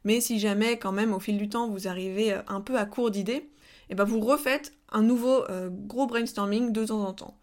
Mais 0.06 0.22
si 0.22 0.40
jamais, 0.40 0.80
quand 0.80 0.94
même, 0.94 1.14
au 1.14 1.20
fil 1.20 1.38
du 1.38 1.50
temps, 1.50 1.68
vous 1.68 1.90
arrivez 1.90 2.32
euh, 2.32 2.42
un 2.48 2.62
peu 2.62 2.78
à 2.78 2.86
court 2.86 3.12
d'idées, 3.12 3.50
eh 3.90 3.96
ben 3.96 4.06
vous 4.06 4.22
refaites 4.22 4.74
un 4.94 5.02
nouveau 5.02 5.44
euh, 5.50 5.70
gros 5.70 6.08
brainstorming 6.08 6.72
de 6.72 6.86
temps 6.86 7.04
en 7.04 7.14
temps. 7.14 7.38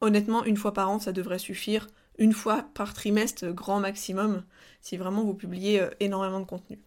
Honnêtement, 0.00 0.44
une 0.44 0.56
fois 0.56 0.72
par 0.72 0.88
an, 0.88 1.00
ça 1.00 1.10
devrait 1.10 1.40
suffire. 1.40 1.88
Une 2.18 2.32
fois 2.32 2.64
par 2.74 2.94
trimestre, 2.94 3.46
grand 3.48 3.80
maximum, 3.80 4.44
si 4.80 4.96
vraiment 4.96 5.24
vous 5.24 5.34
publiez 5.34 5.80
euh, 5.80 5.90
énormément 5.98 6.40
de 6.40 6.46
contenu. 6.46 6.78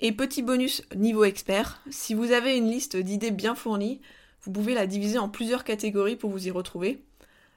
Et 0.00 0.12
petit 0.12 0.42
bonus 0.42 0.82
niveau 0.94 1.24
expert, 1.24 1.80
si 1.90 2.14
vous 2.14 2.32
avez 2.32 2.56
une 2.56 2.68
liste 2.70 2.96
d'idées 2.96 3.30
bien 3.30 3.54
fournie, 3.54 4.00
vous 4.42 4.50
pouvez 4.50 4.74
la 4.74 4.86
diviser 4.86 5.18
en 5.18 5.28
plusieurs 5.28 5.64
catégories 5.64 6.16
pour 6.16 6.30
vous 6.30 6.48
y 6.48 6.50
retrouver. 6.50 7.04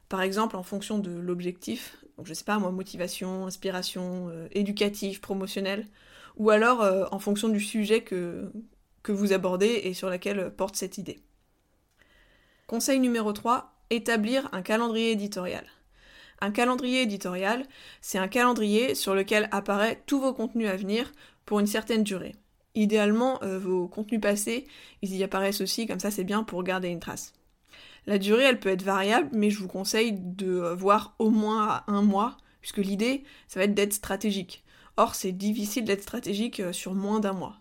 Par 0.08 0.22
exemple, 0.22 0.56
en 0.56 0.64
fonction 0.64 1.00
de 1.00 1.12
l'objectif, 1.12 1.98
donc 2.18 2.28
je 2.28 2.34
sais 2.34 2.46
pas 2.46 2.60
moi, 2.60 2.72
motivation, 2.72 3.46
inspiration, 3.46 4.30
euh, 4.30 4.48
éducatif, 4.52 5.20
promotionnel, 5.20 5.88
ou 6.38 6.50
alors 6.52 6.82
euh, 6.82 7.06
en 7.12 7.20
fonction 7.20 7.50
du 7.50 7.60
sujet 7.60 8.02
que, 8.02 8.52
que 9.04 9.12
vous 9.12 9.34
abordez 9.34 9.82
et 9.84 9.94
sur 9.94 10.10
lequel 10.10 10.52
porte 10.56 10.76
cette 10.76 10.98
idée. 10.98 11.20
Conseil 12.68 13.00
numéro 13.00 13.34
3, 13.34 13.74
établir 13.90 14.48
un 14.52 14.62
calendrier 14.62 15.12
éditorial. 15.12 15.66
Un 16.40 16.52
calendrier 16.52 17.02
éditorial, 17.02 17.66
c'est 18.02 18.20
un 18.20 18.28
calendrier 18.28 18.94
sur 18.94 19.16
lequel 19.16 19.50
apparaît 19.52 20.04
tous 20.06 20.20
vos 20.20 20.34
contenus 20.34 20.70
à 20.70 20.76
venir 20.76 21.12
pour 21.48 21.60
une 21.60 21.66
certaine 21.66 22.04
durée. 22.04 22.36
Idéalement, 22.76 23.42
euh, 23.42 23.58
vos 23.58 23.88
contenus 23.88 24.22
passés, 24.22 24.68
ils 25.02 25.16
y 25.16 25.24
apparaissent 25.24 25.62
aussi, 25.62 25.88
comme 25.88 26.00
ça 26.00 26.12
c'est 26.12 26.24
bien 26.24 26.44
pour 26.44 26.62
garder 26.62 26.90
une 26.90 27.00
trace. 27.00 27.34
La 28.06 28.20
durée, 28.20 28.44
elle 28.44 28.60
peut 28.60 28.70
être 28.70 28.84
variable, 28.84 29.30
mais 29.34 29.50
je 29.50 29.58
vous 29.58 29.68
conseille 29.68 30.12
de 30.14 30.74
voir 30.78 31.16
au 31.18 31.32
moins 31.32 31.84
un 31.88 32.04
mois, 32.04 32.38
puisque 32.62 32.78
l'idée, 32.78 33.24
ça 33.48 33.60
va 33.60 33.64
être 33.64 33.74
d'être 33.74 33.94
stratégique. 33.94 34.64
Or, 34.98 35.16
c'est 35.16 35.32
difficile 35.32 35.86
d'être 35.86 36.04
stratégique 36.04 36.60
euh, 36.60 36.74
sur 36.74 36.94
moins 36.94 37.20
d'un 37.20 37.34
mois. 37.34 37.58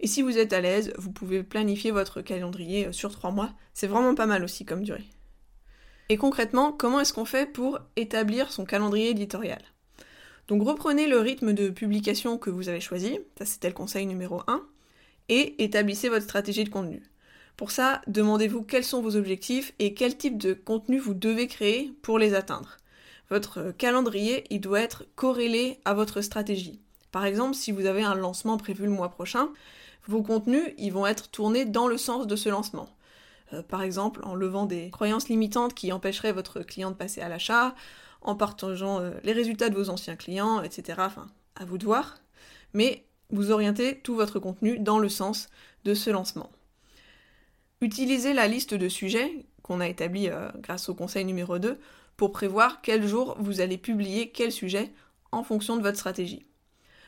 Et 0.00 0.06
si 0.06 0.22
vous 0.22 0.38
êtes 0.38 0.52
à 0.52 0.60
l'aise, 0.60 0.92
vous 0.96 1.12
pouvez 1.12 1.42
planifier 1.42 1.90
votre 1.90 2.22
calendrier 2.22 2.86
euh, 2.86 2.92
sur 2.92 3.12
trois 3.12 3.30
mois. 3.30 3.52
C'est 3.74 3.86
vraiment 3.86 4.14
pas 4.14 4.26
mal 4.26 4.42
aussi 4.42 4.64
comme 4.64 4.84
durée. 4.84 5.08
Et 6.08 6.16
concrètement, 6.16 6.72
comment 6.72 7.00
est-ce 7.00 7.12
qu'on 7.12 7.24
fait 7.24 7.46
pour 7.46 7.78
établir 7.96 8.52
son 8.52 8.64
calendrier 8.64 9.10
éditorial? 9.10 9.62
Donc 10.48 10.62
reprenez 10.62 11.06
le 11.06 11.18
rythme 11.18 11.52
de 11.52 11.68
publication 11.68 12.38
que 12.38 12.50
vous 12.50 12.68
avez 12.68 12.80
choisi, 12.80 13.18
ça 13.38 13.44
c'était 13.44 13.68
le 13.68 13.74
conseil 13.74 14.06
numéro 14.06 14.42
1, 14.46 14.62
et 15.28 15.62
établissez 15.62 16.08
votre 16.08 16.24
stratégie 16.24 16.64
de 16.64 16.70
contenu. 16.70 17.02
Pour 17.56 17.70
ça, 17.70 18.00
demandez-vous 18.06 18.62
quels 18.62 18.84
sont 18.84 19.02
vos 19.02 19.16
objectifs 19.16 19.74
et 19.78 19.92
quel 19.92 20.16
type 20.16 20.38
de 20.38 20.54
contenu 20.54 20.98
vous 20.98 21.14
devez 21.14 21.48
créer 21.48 21.92
pour 22.02 22.18
les 22.18 22.34
atteindre. 22.34 22.76
Votre 23.30 23.72
calendrier, 23.72 24.44
il 24.48 24.60
doit 24.60 24.80
être 24.80 25.04
corrélé 25.16 25.80
à 25.84 25.92
votre 25.92 26.20
stratégie. 26.22 26.80
Par 27.12 27.24
exemple, 27.24 27.54
si 27.54 27.72
vous 27.72 27.86
avez 27.86 28.02
un 28.02 28.14
lancement 28.14 28.56
prévu 28.56 28.84
le 28.84 28.90
mois 28.90 29.10
prochain, 29.10 29.50
vos 30.06 30.22
contenus, 30.22 30.72
ils 30.78 30.92
vont 30.92 31.06
être 31.06 31.30
tournés 31.30 31.64
dans 31.64 31.88
le 31.88 31.98
sens 31.98 32.26
de 32.26 32.36
ce 32.36 32.48
lancement. 32.48 32.88
Euh, 33.52 33.62
par 33.62 33.82
exemple, 33.82 34.20
en 34.22 34.34
levant 34.34 34.64
des 34.64 34.90
croyances 34.90 35.28
limitantes 35.28 35.74
qui 35.74 35.92
empêcheraient 35.92 36.32
votre 36.32 36.60
client 36.60 36.90
de 36.90 36.96
passer 36.96 37.20
à 37.20 37.28
l'achat, 37.28 37.74
en 38.22 38.34
partageant 38.34 39.00
euh, 39.00 39.10
les 39.24 39.32
résultats 39.32 39.70
de 39.70 39.76
vos 39.76 39.90
anciens 39.90 40.16
clients, 40.16 40.62
etc. 40.62 40.98
Enfin, 40.98 41.26
à 41.56 41.64
vous 41.64 41.78
de 41.78 41.84
voir. 41.84 42.18
Mais 42.74 43.04
vous 43.30 43.50
orientez 43.50 43.98
tout 44.00 44.14
votre 44.14 44.38
contenu 44.38 44.78
dans 44.78 44.98
le 44.98 45.08
sens 45.08 45.48
de 45.84 45.94
ce 45.94 46.10
lancement. 46.10 46.50
Utilisez 47.80 48.32
la 48.32 48.48
liste 48.48 48.74
de 48.74 48.88
sujets 48.88 49.46
qu'on 49.62 49.80
a 49.80 49.88
établi 49.88 50.28
euh, 50.28 50.48
grâce 50.56 50.88
au 50.88 50.94
conseil 50.94 51.24
numéro 51.24 51.58
2 51.58 51.78
pour 52.16 52.32
prévoir 52.32 52.80
quel 52.82 53.06
jour 53.06 53.36
vous 53.38 53.60
allez 53.60 53.78
publier 53.78 54.30
quel 54.30 54.50
sujet 54.50 54.92
en 55.30 55.44
fonction 55.44 55.76
de 55.76 55.82
votre 55.82 55.98
stratégie. 55.98 56.44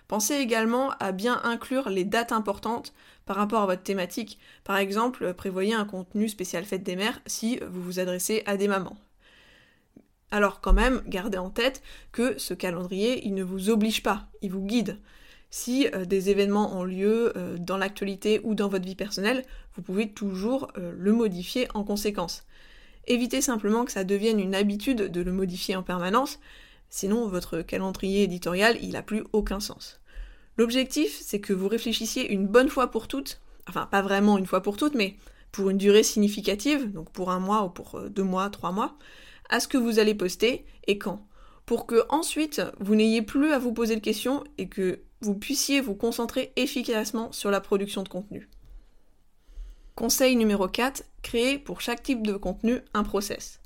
Pensez 0.07 0.35
également 0.35 0.91
à 0.99 1.13
bien 1.13 1.41
inclure 1.45 1.89
les 1.89 2.05
dates 2.05 2.33
importantes 2.33 2.93
par 3.27 3.37
rapport 3.37 3.63
à 3.63 3.67
votre 3.67 3.83
thématique. 3.83 4.39
Par 4.65 4.77
exemple, 4.77 5.35
prévoyez 5.35 5.75
un 5.75 5.85
contenu 5.85 6.29
spécial 6.29 6.65
fête 6.65 6.83
des 6.83 6.97
mères 6.97 7.21
si 7.27 7.61
vous 7.69 7.83
vous 7.83 8.01
adressez 8.01 8.43
à 8.47 8.57
des 8.57 8.67
mamans. 8.67 8.97
Alors 10.31 10.61
quand 10.61 10.73
même, 10.73 11.03
gardez 11.07 11.39
en 11.39 11.51
tête 11.51 11.83
que 12.13 12.39
ce 12.39 12.55
calendrier, 12.55 13.27
il 13.27 13.35
ne 13.35 13.43
vous 13.43 13.69
oblige 13.69 14.03
pas, 14.03 14.29
il 14.43 14.53
vous 14.53 14.65
guide. 14.65 14.99
Si 15.51 15.89
euh, 15.95 16.05
des 16.05 16.31
événements 16.31 16.77
ont 16.77 16.85
lieu 16.85 17.33
euh, 17.37 17.57
dans 17.59 17.77
l'actualité 17.77 18.41
ou 18.45 18.55
dans 18.55 18.69
votre 18.69 18.85
vie 18.85 18.95
personnelle, 18.95 19.45
vous 19.75 19.83
pouvez 19.83 20.09
toujours 20.09 20.71
euh, 20.79 20.93
le 20.97 21.13
modifier 21.13 21.67
en 21.75 21.83
conséquence. 21.83 22.45
Évitez 23.09 23.41
simplement 23.41 23.85
que 23.85 23.91
ça 23.91 24.05
devienne 24.05 24.39
une 24.39 24.55
habitude 24.55 25.11
de 25.11 25.21
le 25.21 25.33
modifier 25.33 25.75
en 25.75 25.83
permanence, 25.83 26.39
sinon 26.91 27.27
votre 27.27 27.63
calendrier 27.63 28.23
éditorial, 28.23 28.79
il 28.81 28.91
n'a 28.91 29.03
plus 29.03 29.25
aucun 29.33 29.59
sens. 29.59 30.01
L'objectif, 30.57 31.19
c'est 31.21 31.41
que 31.41 31.53
vous 31.53 31.67
réfléchissiez 31.67 32.31
une 32.31 32.47
bonne 32.47 32.69
fois 32.69 32.93
pour 32.93 33.09
toutes, 33.09 33.41
enfin 33.69 33.87
pas 33.87 34.03
vraiment 34.03 34.39
une 34.39 34.47
fois 34.47 34.63
pour 34.63 34.77
toutes, 34.77 34.95
mais 34.95 35.17
pour 35.51 35.71
une 35.71 35.79
durée 35.79 36.05
significative, 36.05 36.93
donc 36.93 37.11
pour 37.11 37.31
un 37.33 37.41
mois 37.41 37.65
ou 37.65 37.71
pour 37.71 38.01
deux 38.01 38.23
mois, 38.23 38.51
trois 38.51 38.71
mois, 38.71 38.97
à 39.51 39.61
ce 39.61 39.69
que 39.69 39.77
vous 39.77 39.99
allez 39.99 40.15
poster 40.15 40.65
et 40.87 40.97
quand. 40.97 41.27
Pour 41.67 41.87
que 41.87 42.03
ensuite 42.09 42.63
vous 42.81 42.95
n'ayez 42.95 43.21
plus 43.21 43.53
à 43.53 43.59
vous 43.59 43.73
poser 43.73 43.97
de 43.97 44.01
questions 44.01 44.43
et 44.57 44.69
que 44.69 45.01
vous 45.21 45.35
puissiez 45.35 45.81
vous 45.81 45.95
concentrer 45.95 46.53
efficacement 46.57 47.31
sur 47.33 47.51
la 47.51 47.61
production 47.61 48.03
de 48.03 48.09
contenu. 48.09 48.49
Conseil 49.95 50.35
numéro 50.37 50.67
4, 50.67 51.05
créez 51.23 51.59
pour 51.59 51.83
chaque 51.83 52.03
type 52.03 52.27
de 52.27 52.35
contenu 52.35 52.81
un 52.95 53.03
process. 53.03 53.61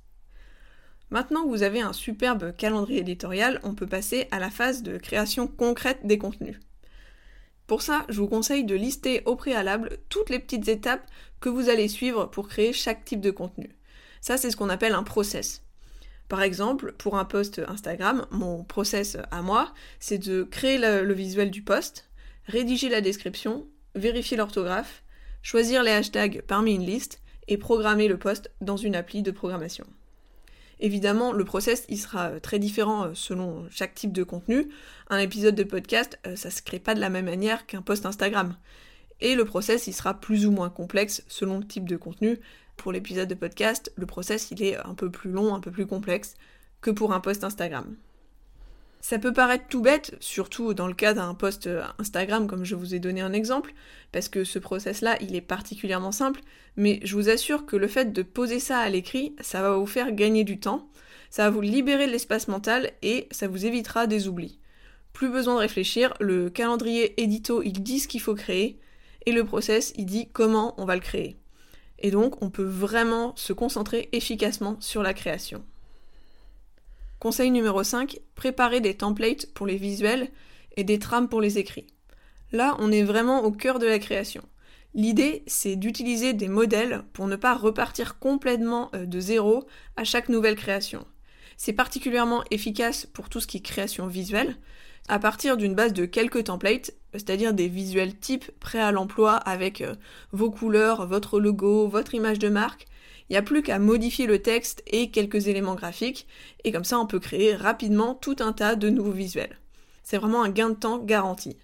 Maintenant 1.11 1.45
que 1.45 1.49
vous 1.49 1.62
avez 1.62 1.81
un 1.81 1.93
superbe 1.93 2.57
calendrier 2.57 3.00
éditorial, 3.00 3.61
on 3.62 3.75
peut 3.75 3.87
passer 3.87 4.26
à 4.33 4.41
la 4.41 4.50
phase 4.50 4.83
de 4.83 4.99
création 4.99 5.47
concrète 5.47 6.00
des 6.05 6.19
contenus. 6.19 6.59
Pour 7.67 7.83
ça, 7.83 8.05
je 8.09 8.21
vous 8.21 8.29
conseille 8.29 8.64
de 8.64 8.75
lister 8.75 9.23
au 9.25 9.37
préalable 9.37 9.99
toutes 10.09 10.29
les 10.29 10.38
petites 10.38 10.69
étapes 10.69 11.09
que 11.41 11.49
vous 11.49 11.69
allez 11.69 11.88
suivre 11.88 12.26
pour 12.26 12.49
créer 12.49 12.73
chaque 12.73 13.05
type 13.05 13.21
de 13.21 13.31
contenu. 13.31 13.76
Ça, 14.21 14.37
c'est 14.37 14.50
ce 14.50 14.57
qu'on 14.57 14.71
appelle 14.71 14.95
un 14.95 15.03
process. 15.03 15.63
Par 16.28 16.43
exemple, 16.43 16.93
pour 16.93 17.19
un 17.19 17.25
post 17.25 17.61
Instagram, 17.69 18.26
mon 18.31 18.64
process 18.64 19.19
à 19.31 19.43
moi, 19.43 19.73
c'est 20.00 20.19
de 20.19 20.43
créer 20.43 20.78
le, 20.78 21.12
visuel 21.12 21.50
du 21.50 21.62
post, 21.62 22.09
rédiger 22.47 22.88
la 22.88 23.00
description, 23.00 23.66
vérifier 23.95 24.37
l'orthographe, 24.37 25.02
choisir 25.43 25.83
les 25.83 25.90
hashtags 25.90 26.43
parmi 26.47 26.75
une 26.75 26.87
liste 26.87 27.21
et 27.47 27.59
programmer 27.59 28.09
le 28.09 28.19
post 28.19 28.50
dans 28.61 28.76
une 28.76 28.97
appli 28.97 29.23
de 29.23 29.31
programmation. 29.31 29.87
Évidemment, 30.81 31.33
le 31.33 31.45
process 31.45 31.87
sera 31.95 32.31
euh, 32.31 32.40
très 32.40 32.59
différent 32.59 33.04
euh, 33.04 33.11
selon 33.14 33.66
chaque 33.71 33.95
type 33.95 34.12
de 34.12 34.25
contenu. 34.25 34.69
Un 35.09 35.19
épisode 35.19 35.54
de 35.54 35.62
podcast, 35.62 36.19
euh, 36.26 36.37
ça 36.37 36.50
se 36.50 36.62
crée 36.62 36.81
pas 36.81 36.95
de 36.95 37.00
la 37.00 37.11
même 37.11 37.26
manière 37.26 37.66
qu'un 37.66 37.83
post 37.83 38.07
Instagram. 38.07 38.57
Et 39.21 39.37
le 39.37 39.45
process 39.45 39.88
sera 39.90 40.14
plus 40.14 40.47
ou 40.47 40.50
moins 40.50 40.71
complexe 40.71 41.23
selon 41.28 41.59
le 41.59 41.66
type 41.66 41.88
de 41.88 41.97
contenu. 41.97 42.40
Pour 42.76 42.93
l'épisode 42.93 43.28
de 43.28 43.35
podcast, 43.35 43.93
le 43.97 44.07
process 44.07 44.50
il 44.50 44.62
est 44.62 44.76
un 44.76 44.95
peu 44.95 45.11
plus 45.11 45.31
long, 45.31 45.54
un 45.54 45.61
peu 45.61 45.71
plus 45.71 45.87
complexe 45.87 46.35
que 46.81 46.90
pour 46.90 47.12
un 47.12 47.21
post 47.21 47.45
Instagram. 47.45 47.97
Ça 49.00 49.19
peut 49.19 49.35
paraître 49.35 49.66
tout 49.69 49.83
bête, 49.83 50.16
surtout 50.19 50.73
dans 50.73 50.87
le 50.87 50.95
cas 50.95 51.12
d'un 51.12 51.35
post 51.35 51.69
Instagram 51.99 52.47
comme 52.47 52.64
je 52.64 52.75
vous 52.75 52.95
ai 52.95 52.99
donné 52.99 53.21
un 53.21 53.35
exemple, 53.35 53.75
parce 54.12 54.31
que 54.31 54.45
ce 54.45 54.59
process-là, 54.59 55.19
il 55.21 55.37
est 55.37 55.43
particulièrement 55.43 56.11
simple, 56.11 56.40
mais 56.76 57.00
je 57.04 57.14
vous 57.14 57.28
assure 57.28 57.66
que 57.66 57.76
le 57.76 57.87
fait 57.87 58.14
de 58.14 58.23
poser 58.23 58.61
ça 58.61 58.78
à 58.78 58.88
l'écrit, 58.88 59.37
ça 59.40 59.61
va 59.61 59.76
vous 59.76 59.85
faire 59.85 60.12
gagner 60.12 60.43
du 60.43 60.59
temps, 60.59 60.88
ça 61.28 61.45
va 61.45 61.50
vous 61.50 61.61
libérer 61.61 62.07
de 62.07 62.12
l'espace 62.12 62.49
mental 62.49 62.93
et 63.02 63.28
ça 63.31 63.47
vous 63.47 63.66
évitera 63.66 64.07
des 64.07 64.26
oublis. 64.26 64.59
Plus 65.12 65.28
besoin 65.28 65.57
de 65.57 65.61
réfléchir, 65.61 66.14
le 66.19 66.49
calendrier 66.49 67.21
édito, 67.23 67.62
il 67.62 67.83
dit 67.83 68.00
ce 68.00 68.09
qu'il 68.09 68.23
faut 68.23 68.35
créer, 68.35 68.81
et 69.26 69.33
le 69.33 69.45
process, 69.45 69.93
il 69.97 70.07
dit 70.07 70.28
comment 70.33 70.75
on 70.78 70.87
va 70.87 70.95
le 70.95 71.02
créer. 71.02 71.37
Et 72.04 72.11
donc, 72.11 72.42
on 72.42 72.50
peut 72.50 72.62
vraiment 72.62 73.32
se 73.34 73.54
concentrer 73.54 74.11
efficacement 74.12 74.76
sur 74.78 75.02
la 75.02 75.14
création. 75.14 75.64
Conseil 77.18 77.50
numéro 77.50 77.82
5, 77.82 78.20
préparer 78.34 78.82
des 78.82 78.94
templates 78.94 79.46
pour 79.54 79.66
les 79.66 79.78
visuels 79.78 80.28
et 80.76 80.84
des 80.84 80.99
trames 80.99 81.30
pour 81.30 81.40
les 81.40 81.56
écrits. 81.56 81.87
Là, 82.52 82.76
on 82.78 82.92
est 82.92 83.04
vraiment 83.04 83.42
au 83.42 83.50
cœur 83.50 83.78
de 83.78 83.87
la 83.87 83.99
création. 83.99 84.42
L'idée, 84.92 85.44
c'est 85.46 85.76
d'utiliser 85.76 86.34
des 86.34 86.49
modèles 86.49 87.04
pour 87.14 87.26
ne 87.26 87.37
pas 87.37 87.54
repartir 87.54 88.18
complètement 88.18 88.90
euh, 88.94 89.06
de 89.06 89.18
zéro 89.18 89.66
à 89.96 90.04
chaque 90.04 90.28
nouvelle 90.28 90.56
création. 90.56 91.06
C'est 91.56 91.73
particulièrement 91.73 92.44
efficace 92.50 93.06
pour 93.06 93.30
tout 93.30 93.40
ce 93.40 93.46
qui 93.46 93.56
est 93.56 93.61
création 93.61 94.08
visuelle, 94.08 94.58
à 95.08 95.18
partir 95.18 95.56
d'une 95.56 95.75
base 95.75 95.92
de 95.92 96.06
quelques 96.06 96.44
templates, 96.44 96.92
c'est-à-dire 97.12 97.52
des 97.52 97.68
visuels 97.68 98.16
types 98.16 98.50
prêts 98.58 98.80
à 98.80 98.92
l'emploi 98.92 99.34
avec 99.34 99.80
euh, 99.80 99.94
vos 100.32 100.50
couleurs, 100.50 101.06
votre 101.06 101.40
logo, 101.40 101.87
votre 101.88 102.14
image 102.14 102.38
de 102.38 102.49
marque. 102.49 102.87
Il 103.28 103.32
n'y 103.32 103.38
a 103.38 103.42
plus 103.42 103.62
qu'à 103.62 103.78
modifier 103.78 104.26
le 104.26 104.40
texte 104.40 104.82
et 104.87 105.11
quelques 105.11 105.46
éléments 105.46 105.75
graphiques, 105.75 106.26
et 106.64 106.73
comme 106.73 106.84
ça 106.84 106.99
on 106.99 107.06
peut 107.06 107.20
créer 107.20 107.54
rapidement 107.54 108.14
tout 108.14 108.37
un 108.40 108.52
tas 108.52 108.76
de 108.76 108.90
nouveaux 108.90 109.12
visuels. 109.12 109.58
C'est 110.02 110.18
vraiment 110.18 110.42
un 110.42 110.50
gain 110.50 110.70
de 110.70 110.75
temps 110.75 110.99
garanti. 110.99 111.56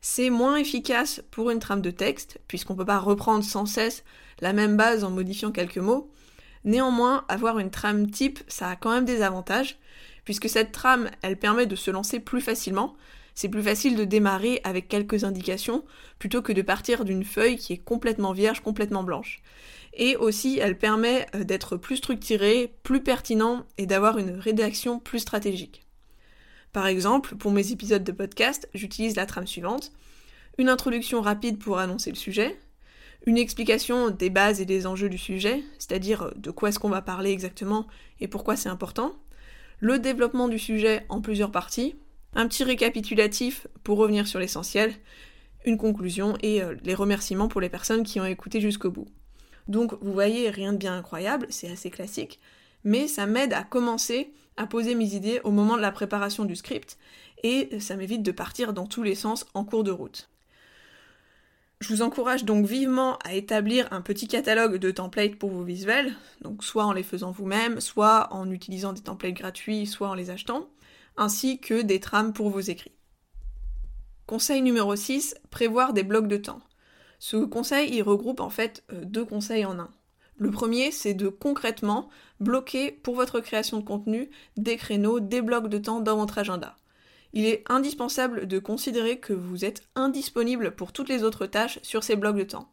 C'est 0.00 0.30
moins 0.30 0.56
efficace 0.56 1.22
pour 1.30 1.50
une 1.50 1.58
trame 1.58 1.82
de 1.82 1.90
texte, 1.90 2.40
puisqu'on 2.46 2.74
ne 2.74 2.78
peut 2.78 2.84
pas 2.84 2.98
reprendre 2.98 3.44
sans 3.44 3.66
cesse 3.66 4.04
la 4.40 4.52
même 4.52 4.76
base 4.76 5.04
en 5.04 5.10
modifiant 5.10 5.50
quelques 5.50 5.78
mots. 5.78 6.10
Néanmoins, 6.64 7.24
avoir 7.28 7.58
une 7.58 7.70
trame 7.70 8.10
type, 8.10 8.38
ça 8.48 8.68
a 8.68 8.76
quand 8.76 8.92
même 8.92 9.04
des 9.04 9.22
avantages, 9.22 9.78
puisque 10.28 10.50
cette 10.50 10.72
trame, 10.72 11.08
elle 11.22 11.38
permet 11.38 11.64
de 11.64 11.74
se 11.74 11.90
lancer 11.90 12.20
plus 12.20 12.42
facilement. 12.42 12.94
C'est 13.34 13.48
plus 13.48 13.62
facile 13.62 13.96
de 13.96 14.04
démarrer 14.04 14.60
avec 14.62 14.86
quelques 14.86 15.24
indications 15.24 15.86
plutôt 16.18 16.42
que 16.42 16.52
de 16.52 16.60
partir 16.60 17.06
d'une 17.06 17.24
feuille 17.24 17.56
qui 17.56 17.72
est 17.72 17.78
complètement 17.78 18.34
vierge, 18.34 18.60
complètement 18.60 19.02
blanche. 19.02 19.40
Et 19.94 20.16
aussi, 20.16 20.58
elle 20.58 20.76
permet 20.76 21.24
euh, 21.34 21.44
d'être 21.44 21.78
plus 21.78 21.96
structurée, 21.96 22.74
plus 22.82 23.02
pertinent 23.02 23.64
et 23.78 23.86
d'avoir 23.86 24.18
une 24.18 24.38
rédaction 24.38 24.98
plus 24.98 25.20
stratégique. 25.20 25.86
Par 26.74 26.86
exemple, 26.86 27.34
pour 27.36 27.50
mes 27.50 27.72
épisodes 27.72 28.04
de 28.04 28.12
podcast, 28.12 28.68
j'utilise 28.74 29.16
la 29.16 29.24
trame 29.24 29.46
suivante. 29.46 29.92
Une 30.58 30.68
introduction 30.68 31.22
rapide 31.22 31.58
pour 31.58 31.78
annoncer 31.78 32.10
le 32.10 32.16
sujet, 32.16 32.60
une 33.24 33.38
explication 33.38 34.10
des 34.10 34.28
bases 34.28 34.60
et 34.60 34.66
des 34.66 34.86
enjeux 34.86 35.08
du 35.08 35.16
sujet, 35.16 35.64
c'est-à-dire 35.78 36.24
euh, 36.24 36.32
de 36.36 36.50
quoi 36.50 36.68
est-ce 36.68 36.78
qu'on 36.78 36.90
va 36.90 37.00
parler 37.00 37.30
exactement 37.30 37.86
et 38.20 38.28
pourquoi 38.28 38.56
c'est 38.56 38.68
important, 38.68 39.14
le 39.80 39.98
développement 39.98 40.48
du 40.48 40.58
sujet 40.58 41.04
en 41.08 41.20
plusieurs 41.20 41.50
parties, 41.50 41.96
un 42.34 42.46
petit 42.46 42.64
récapitulatif 42.64 43.66
pour 43.84 43.98
revenir 43.98 44.26
sur 44.26 44.38
l'essentiel, 44.38 44.92
une 45.64 45.78
conclusion 45.78 46.36
et 46.42 46.62
euh, 46.62 46.74
les 46.84 46.94
remerciements 46.94 47.48
pour 47.48 47.60
les 47.60 47.68
personnes 47.68 48.02
qui 48.02 48.20
ont 48.20 48.24
écouté 48.24 48.60
jusqu'au 48.60 48.90
bout. 48.90 49.06
Donc 49.66 49.94
vous 50.00 50.12
voyez, 50.12 50.50
rien 50.50 50.72
de 50.72 50.78
bien 50.78 50.96
incroyable, 50.96 51.46
c'est 51.50 51.70
assez 51.70 51.90
classique, 51.90 52.40
mais 52.84 53.06
ça 53.06 53.26
m'aide 53.26 53.52
à 53.52 53.64
commencer 53.64 54.32
à 54.56 54.66
poser 54.66 54.94
mes 54.94 55.14
idées 55.14 55.40
au 55.44 55.50
moment 55.50 55.76
de 55.76 55.82
la 55.82 55.92
préparation 55.92 56.44
du 56.44 56.56
script 56.56 56.98
et 57.42 57.78
ça 57.80 57.96
m'évite 57.96 58.22
de 58.22 58.32
partir 58.32 58.72
dans 58.72 58.86
tous 58.86 59.02
les 59.02 59.14
sens 59.14 59.46
en 59.54 59.64
cours 59.64 59.84
de 59.84 59.90
route. 59.90 60.28
Je 61.80 61.94
vous 61.94 62.02
encourage 62.02 62.44
donc 62.44 62.66
vivement 62.66 63.18
à 63.24 63.34
établir 63.34 63.86
un 63.92 64.00
petit 64.00 64.26
catalogue 64.26 64.78
de 64.78 64.90
templates 64.90 65.36
pour 65.36 65.50
vos 65.50 65.62
visuels, 65.62 66.12
donc 66.40 66.64
soit 66.64 66.84
en 66.84 66.92
les 66.92 67.04
faisant 67.04 67.30
vous-même, 67.30 67.80
soit 67.80 68.32
en 68.32 68.50
utilisant 68.50 68.92
des 68.92 69.00
templates 69.00 69.34
gratuits, 69.34 69.86
soit 69.86 70.08
en 70.08 70.14
les 70.14 70.30
achetant, 70.30 70.68
ainsi 71.16 71.60
que 71.60 71.82
des 71.82 72.00
trames 72.00 72.32
pour 72.32 72.50
vos 72.50 72.58
écrits. 72.58 72.96
Conseil 74.26 74.60
numéro 74.60 74.96
6, 74.96 75.36
prévoir 75.50 75.92
des 75.92 76.02
blocs 76.02 76.26
de 76.26 76.36
temps. 76.36 76.60
Ce 77.20 77.36
conseil, 77.36 77.94
il 77.94 78.02
regroupe 78.02 78.40
en 78.40 78.50
fait 78.50 78.82
euh, 78.92 79.04
deux 79.04 79.24
conseils 79.24 79.64
en 79.64 79.78
un. 79.78 79.90
Le 80.36 80.50
premier, 80.50 80.90
c'est 80.90 81.14
de 81.14 81.28
concrètement 81.28 82.08
bloquer 82.40 82.90
pour 82.90 83.14
votre 83.14 83.38
création 83.38 83.78
de 83.78 83.84
contenu 83.84 84.30
des 84.56 84.76
créneaux, 84.76 85.20
des 85.20 85.42
blocs 85.42 85.68
de 85.68 85.78
temps 85.78 86.00
dans 86.00 86.16
votre 86.16 86.38
agenda 86.38 86.76
il 87.38 87.46
est 87.46 87.62
indispensable 87.68 88.48
de 88.48 88.58
considérer 88.58 89.20
que 89.20 89.32
vous 89.32 89.64
êtes 89.64 89.84
indisponible 89.94 90.72
pour 90.72 90.90
toutes 90.92 91.08
les 91.08 91.22
autres 91.22 91.46
tâches 91.46 91.78
sur 91.82 92.02
ces 92.02 92.16
blocs 92.16 92.36
de 92.36 92.42
temps. 92.42 92.68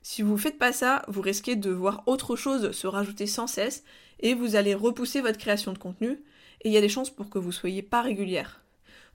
Si 0.00 0.22
vous 0.22 0.34
ne 0.34 0.38
faites 0.38 0.60
pas 0.60 0.72
ça, 0.72 1.02
vous 1.08 1.22
risquez 1.22 1.56
de 1.56 1.72
voir 1.72 2.04
autre 2.06 2.36
chose 2.36 2.70
se 2.70 2.86
rajouter 2.86 3.26
sans 3.26 3.48
cesse 3.48 3.82
et 4.20 4.34
vous 4.34 4.54
allez 4.54 4.76
repousser 4.76 5.20
votre 5.20 5.38
création 5.38 5.72
de 5.72 5.78
contenu 5.78 6.22
et 6.60 6.68
il 6.68 6.72
y 6.72 6.76
a 6.76 6.80
des 6.80 6.88
chances 6.88 7.10
pour 7.10 7.28
que 7.28 7.40
vous 7.40 7.50
soyez 7.50 7.82
pas 7.82 8.00
régulière. 8.00 8.62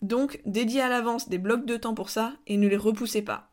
Donc, 0.01 0.41
dédiez 0.45 0.81
à 0.81 0.89
l'avance 0.89 1.29
des 1.29 1.37
blocs 1.37 1.65
de 1.65 1.77
temps 1.77 1.95
pour 1.95 2.09
ça 2.09 2.33
et 2.45 2.57
ne 2.57 2.67
les 2.67 2.75
repoussez 2.75 3.21
pas. 3.21 3.49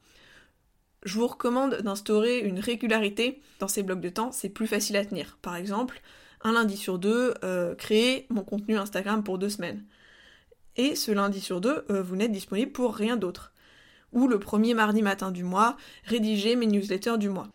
Je 1.04 1.20
vous 1.20 1.28
recommande 1.28 1.76
d'instaurer 1.82 2.40
une 2.40 2.58
régularité 2.58 3.42
dans 3.60 3.68
ces 3.68 3.84
blocs 3.84 4.00
de 4.00 4.08
temps, 4.08 4.32
c'est 4.32 4.48
plus 4.48 4.66
facile 4.66 4.96
à 4.96 5.04
tenir. 5.04 5.38
Par 5.40 5.54
exemple, 5.54 6.02
un 6.42 6.50
lundi 6.50 6.76
sur 6.76 6.98
deux, 6.98 7.34
euh, 7.44 7.76
créer 7.76 8.26
mon 8.28 8.42
contenu 8.42 8.76
Instagram 8.76 9.22
pour 9.22 9.38
deux 9.38 9.50
semaines 9.50 9.84
et 10.78 10.94
ce 10.94 11.12
lundi 11.12 11.40
sur 11.40 11.60
deux, 11.60 11.84
euh, 11.90 12.02
vous 12.02 12.16
n'êtes 12.16 12.32
disponible 12.32 12.72
pour 12.72 12.94
rien 12.94 13.16
d'autre. 13.16 13.52
Ou 14.12 14.26
le 14.26 14.38
premier 14.38 14.72
mardi 14.72 15.02
matin 15.02 15.30
du 15.30 15.44
mois, 15.44 15.76
rédiger 16.04 16.56
mes 16.56 16.66
newsletters 16.66 17.18
du 17.18 17.28
mois. 17.28 17.48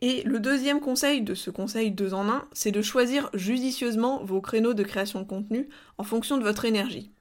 Et 0.00 0.22
le 0.24 0.40
deuxième 0.40 0.80
conseil 0.80 1.22
de 1.22 1.34
ce 1.34 1.50
conseil 1.50 1.90
2 1.90 2.12
en 2.12 2.28
1, 2.28 2.48
c'est 2.52 2.72
de 2.72 2.82
choisir 2.82 3.30
judicieusement 3.32 4.22
vos 4.24 4.40
créneaux 4.40 4.74
de 4.74 4.82
création 4.82 5.20
de 5.20 5.26
contenu 5.26 5.68
en 5.96 6.04
fonction 6.04 6.36
de 6.36 6.42
votre 6.42 6.64
énergie. 6.64 7.12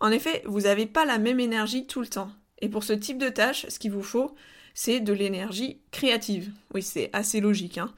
En 0.00 0.10
effet, 0.10 0.42
vous 0.46 0.62
n'avez 0.62 0.86
pas 0.86 1.04
la 1.04 1.18
même 1.18 1.38
énergie 1.38 1.86
tout 1.86 2.00
le 2.00 2.08
temps. 2.08 2.30
Et 2.60 2.68
pour 2.68 2.82
ce 2.82 2.92
type 2.92 3.18
de 3.18 3.28
tâche, 3.28 3.66
ce 3.68 3.78
qu'il 3.78 3.92
vous 3.92 4.02
faut, 4.02 4.34
c'est 4.74 5.00
de 5.00 5.12
l'énergie 5.12 5.80
créative. 5.92 6.52
Oui, 6.74 6.82
c'est 6.82 7.10
assez 7.12 7.40
logique. 7.40 7.78
Hein. 7.78 7.92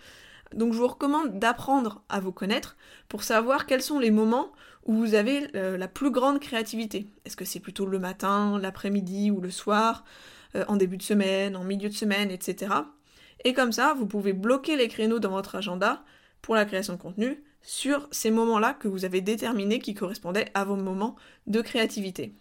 Donc 0.55 0.73
je 0.73 0.79
vous 0.79 0.89
recommande 0.89 1.39
d'apprendre 1.39 2.03
à 2.09 2.21
vous 2.21 2.33
connaître 2.33 2.77
pour 3.09 3.23
savoir 3.23 3.67
quels 3.67 3.83
sont 3.83 3.99
les 3.99 4.11
moments 4.11 4.53
où 4.87 4.95
vous 4.95 5.15
avez 5.15 5.49
euh, 5.57 5.77
la 5.77 5.89
plus 5.89 6.11
grande 6.11 6.41
créativité. 6.41 7.09
Est-ce 7.25 7.37
que 7.37 7.45
c'est 7.45 7.61
plutôt 7.61 7.87
le 7.87 7.99
matin, 7.99 8.59
l'après-midi 8.59 9.31
ou 9.31 9.41
le 9.41 9.51
soir, 9.51 10.05
euh, 10.55 10.65
en 10.69 10.77
début 10.77 10.97
de 10.97 11.03
semaine, 11.03 11.57
en 11.57 11.65
milieu 11.65 11.89
de 11.89 11.95
semaine, 11.95 12.31
etc. 12.31 12.73
Et 13.45 13.53
comme 13.53 13.73
ça, 13.73 13.95
vous 13.95 14.07
pouvez 14.07 14.33
bloquer 14.33 14.77
les 14.77 14.89
créneaux 14.89 15.19
dans 15.19 15.33
votre 15.33 15.57
agenda 15.57 16.05
pour 16.41 16.55
la 16.55 16.65
création 16.65 16.95
de 16.95 17.01
contenu 17.01 17.43
sur 17.63 18.09
ces 18.13 18.31
moments-là 18.31 18.75
que 18.75 18.87
vous 18.87 19.05
avez 19.05 19.21
déterminés 19.21 19.81
qui 19.81 19.95
correspondaient 19.95 20.51
à 20.55 20.65
vos 20.65 20.77
moments 20.77 21.17
de 21.49 21.61
créativité. 21.61 22.33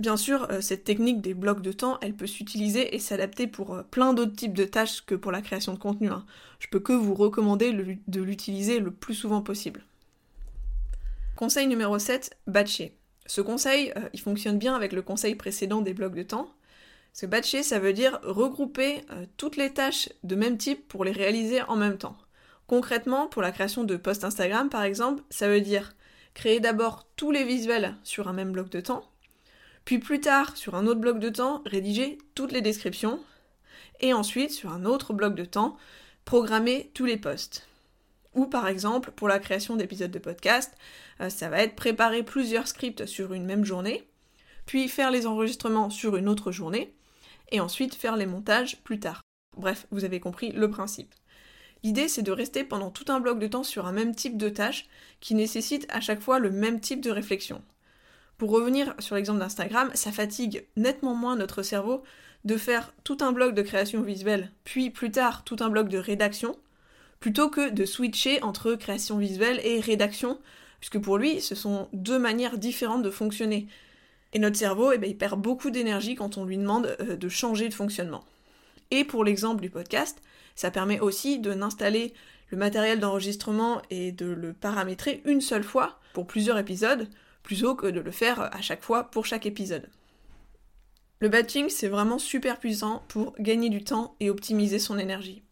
Bien 0.00 0.18
sûr, 0.18 0.48
euh, 0.50 0.60
cette 0.60 0.84
technique 0.84 1.22
des 1.22 1.32
blocs 1.32 1.62
de 1.62 1.72
temps, 1.72 1.98
elle 2.02 2.14
peut 2.14 2.26
s'utiliser 2.26 2.94
et 2.94 2.98
s'adapter 2.98 3.46
pour 3.46 3.84
plein 3.90 4.12
d'autres 4.12 4.36
types 4.36 4.54
de 4.54 4.64
tâches 4.64 5.04
que 5.06 5.14
pour 5.14 5.32
la 5.32 5.40
création 5.40 5.72
de 5.72 5.78
contenu. 5.78 6.08
Hein. 6.10 6.26
Je 6.58 6.68
peux 6.68 6.80
que 6.80 6.92
vous 6.92 7.14
recommander 7.14 7.72
de 8.06 8.20
l'utiliser 8.20 8.80
le 8.80 8.90
plus 8.90 9.14
souvent 9.14 9.40
possible. 9.40 9.82
Conseil 11.40 11.68
numéro 11.68 11.98
7, 11.98 12.36
batcher. 12.46 12.98
Ce 13.24 13.40
conseil, 13.40 13.94
euh, 13.96 14.10
il 14.12 14.20
fonctionne 14.20 14.58
bien 14.58 14.74
avec 14.74 14.92
le 14.92 15.00
conseil 15.00 15.34
précédent 15.36 15.80
des 15.80 15.94
blocs 15.94 16.14
de 16.14 16.22
temps. 16.22 16.50
Ce 17.14 17.24
batcher, 17.24 17.62
ça 17.62 17.78
veut 17.78 17.94
dire 17.94 18.20
regrouper 18.22 19.00
toutes 19.38 19.56
les 19.56 19.72
tâches 19.72 20.10
de 20.22 20.34
même 20.34 20.58
type 20.58 20.86
pour 20.86 21.02
les 21.02 21.12
réaliser 21.12 21.62
en 21.62 21.76
même 21.76 21.96
temps. 21.96 22.18
Concrètement, 22.66 23.26
pour 23.26 23.40
la 23.40 23.52
création 23.52 23.84
de 23.84 23.96
posts 23.96 24.24
Instagram 24.24 24.68
par 24.68 24.82
exemple, 24.82 25.22
ça 25.30 25.48
veut 25.48 25.62
dire 25.62 25.94
créer 26.34 26.60
d'abord 26.60 27.06
tous 27.16 27.30
les 27.30 27.44
visuels 27.44 27.96
sur 28.04 28.28
un 28.28 28.34
même 28.34 28.52
bloc 28.52 28.68
de 28.68 28.82
temps, 28.82 29.10
puis 29.86 29.98
plus 29.98 30.20
tard, 30.20 30.58
sur 30.58 30.74
un 30.74 30.86
autre 30.86 31.00
bloc 31.00 31.18
de 31.20 31.30
temps, 31.30 31.62
rédiger 31.64 32.18
toutes 32.34 32.52
les 32.52 32.60
descriptions. 32.60 33.18
Et 34.00 34.12
ensuite, 34.12 34.50
sur 34.50 34.74
un 34.74 34.84
autre 34.84 35.14
bloc 35.14 35.34
de 35.34 35.46
temps, 35.46 35.78
programmer 36.26 36.90
tous 36.92 37.06
les 37.06 37.16
posts. 37.16 37.66
Ou 38.34 38.46
par 38.46 38.68
exemple, 38.68 39.10
pour 39.10 39.28
la 39.28 39.38
création 39.38 39.76
d'épisodes 39.76 40.10
de 40.10 40.18
podcast, 40.18 40.72
euh, 41.20 41.28
ça 41.28 41.48
va 41.48 41.62
être 41.62 41.74
préparer 41.74 42.22
plusieurs 42.22 42.68
scripts 42.68 43.06
sur 43.06 43.32
une 43.32 43.44
même 43.44 43.64
journée, 43.64 44.08
puis 44.66 44.88
faire 44.88 45.10
les 45.10 45.26
enregistrements 45.26 45.90
sur 45.90 46.16
une 46.16 46.28
autre 46.28 46.52
journée, 46.52 46.94
et 47.50 47.60
ensuite 47.60 47.94
faire 47.94 48.16
les 48.16 48.26
montages 48.26 48.80
plus 48.82 49.00
tard. 49.00 49.20
Bref, 49.56 49.86
vous 49.90 50.04
avez 50.04 50.20
compris 50.20 50.52
le 50.52 50.70
principe. 50.70 51.14
L'idée, 51.82 52.08
c'est 52.08 52.22
de 52.22 52.32
rester 52.32 52.62
pendant 52.62 52.90
tout 52.90 53.10
un 53.10 53.20
bloc 53.20 53.38
de 53.38 53.46
temps 53.46 53.64
sur 53.64 53.86
un 53.86 53.92
même 53.92 54.14
type 54.14 54.36
de 54.36 54.48
tâche 54.48 54.86
qui 55.20 55.34
nécessite 55.34 55.86
à 55.88 56.00
chaque 56.00 56.20
fois 56.20 56.38
le 56.38 56.50
même 56.50 56.80
type 56.80 57.00
de 57.00 57.10
réflexion. 57.10 57.62
Pour 58.36 58.50
revenir 58.50 58.94
sur 58.98 59.16
l'exemple 59.16 59.40
d'Instagram, 59.40 59.90
ça 59.94 60.12
fatigue 60.12 60.66
nettement 60.76 61.14
moins 61.14 61.36
notre 61.36 61.62
cerveau 61.62 62.02
de 62.44 62.56
faire 62.56 62.92
tout 63.04 63.18
un 63.20 63.32
bloc 63.32 63.54
de 63.54 63.62
création 63.62 64.02
visuelle, 64.02 64.50
puis 64.64 64.90
plus 64.90 65.10
tard 65.10 65.44
tout 65.44 65.56
un 65.60 65.68
bloc 65.68 65.88
de 65.88 65.98
rédaction, 65.98 66.56
plutôt 67.20 67.50
que 67.50 67.70
de 67.70 67.84
switcher 67.84 68.42
entre 68.42 68.74
création 68.74 69.18
visuelle 69.18 69.60
et 69.62 69.78
rédaction, 69.78 70.38
puisque 70.80 70.98
pour 70.98 71.18
lui, 71.18 71.40
ce 71.40 71.54
sont 71.54 71.88
deux 71.92 72.18
manières 72.18 72.58
différentes 72.58 73.02
de 73.02 73.10
fonctionner. 73.10 73.68
Et 74.32 74.38
notre 74.38 74.56
cerveau, 74.56 74.92
eh 74.92 74.98
ben, 74.98 75.08
il 75.08 75.16
perd 75.16 75.40
beaucoup 75.40 75.70
d'énergie 75.70 76.14
quand 76.14 76.38
on 76.38 76.44
lui 76.44 76.56
demande 76.56 76.96
euh, 77.00 77.16
de 77.16 77.28
changer 77.28 77.68
de 77.68 77.74
fonctionnement. 77.74 78.24
Et 78.90 79.04
pour 79.04 79.22
l'exemple 79.22 79.60
du 79.60 79.70
podcast, 79.70 80.22
ça 80.54 80.70
permet 80.70 81.00
aussi 81.00 81.38
de 81.38 81.52
n'installer 81.52 82.14
le 82.48 82.56
matériel 82.56 82.98
d'enregistrement 82.98 83.82
et 83.90 84.12
de 84.12 84.26
le 84.26 84.52
paramétrer 84.52 85.22
une 85.24 85.40
seule 85.40 85.62
fois 85.62 86.00
pour 86.14 86.26
plusieurs 86.26 86.58
épisodes, 86.58 87.08
plutôt 87.42 87.74
que 87.74 87.86
de 87.86 88.00
le 88.00 88.10
faire 88.10 88.40
à 88.40 88.60
chaque 88.60 88.82
fois 88.82 89.04
pour 89.04 89.26
chaque 89.26 89.46
épisode. 89.46 89.88
Le 91.20 91.28
batching, 91.28 91.68
c'est 91.68 91.88
vraiment 91.88 92.18
super 92.18 92.58
puissant 92.58 93.02
pour 93.08 93.34
gagner 93.38 93.68
du 93.68 93.84
temps 93.84 94.16
et 94.20 94.30
optimiser 94.30 94.78
son 94.78 94.98
énergie. 94.98 95.42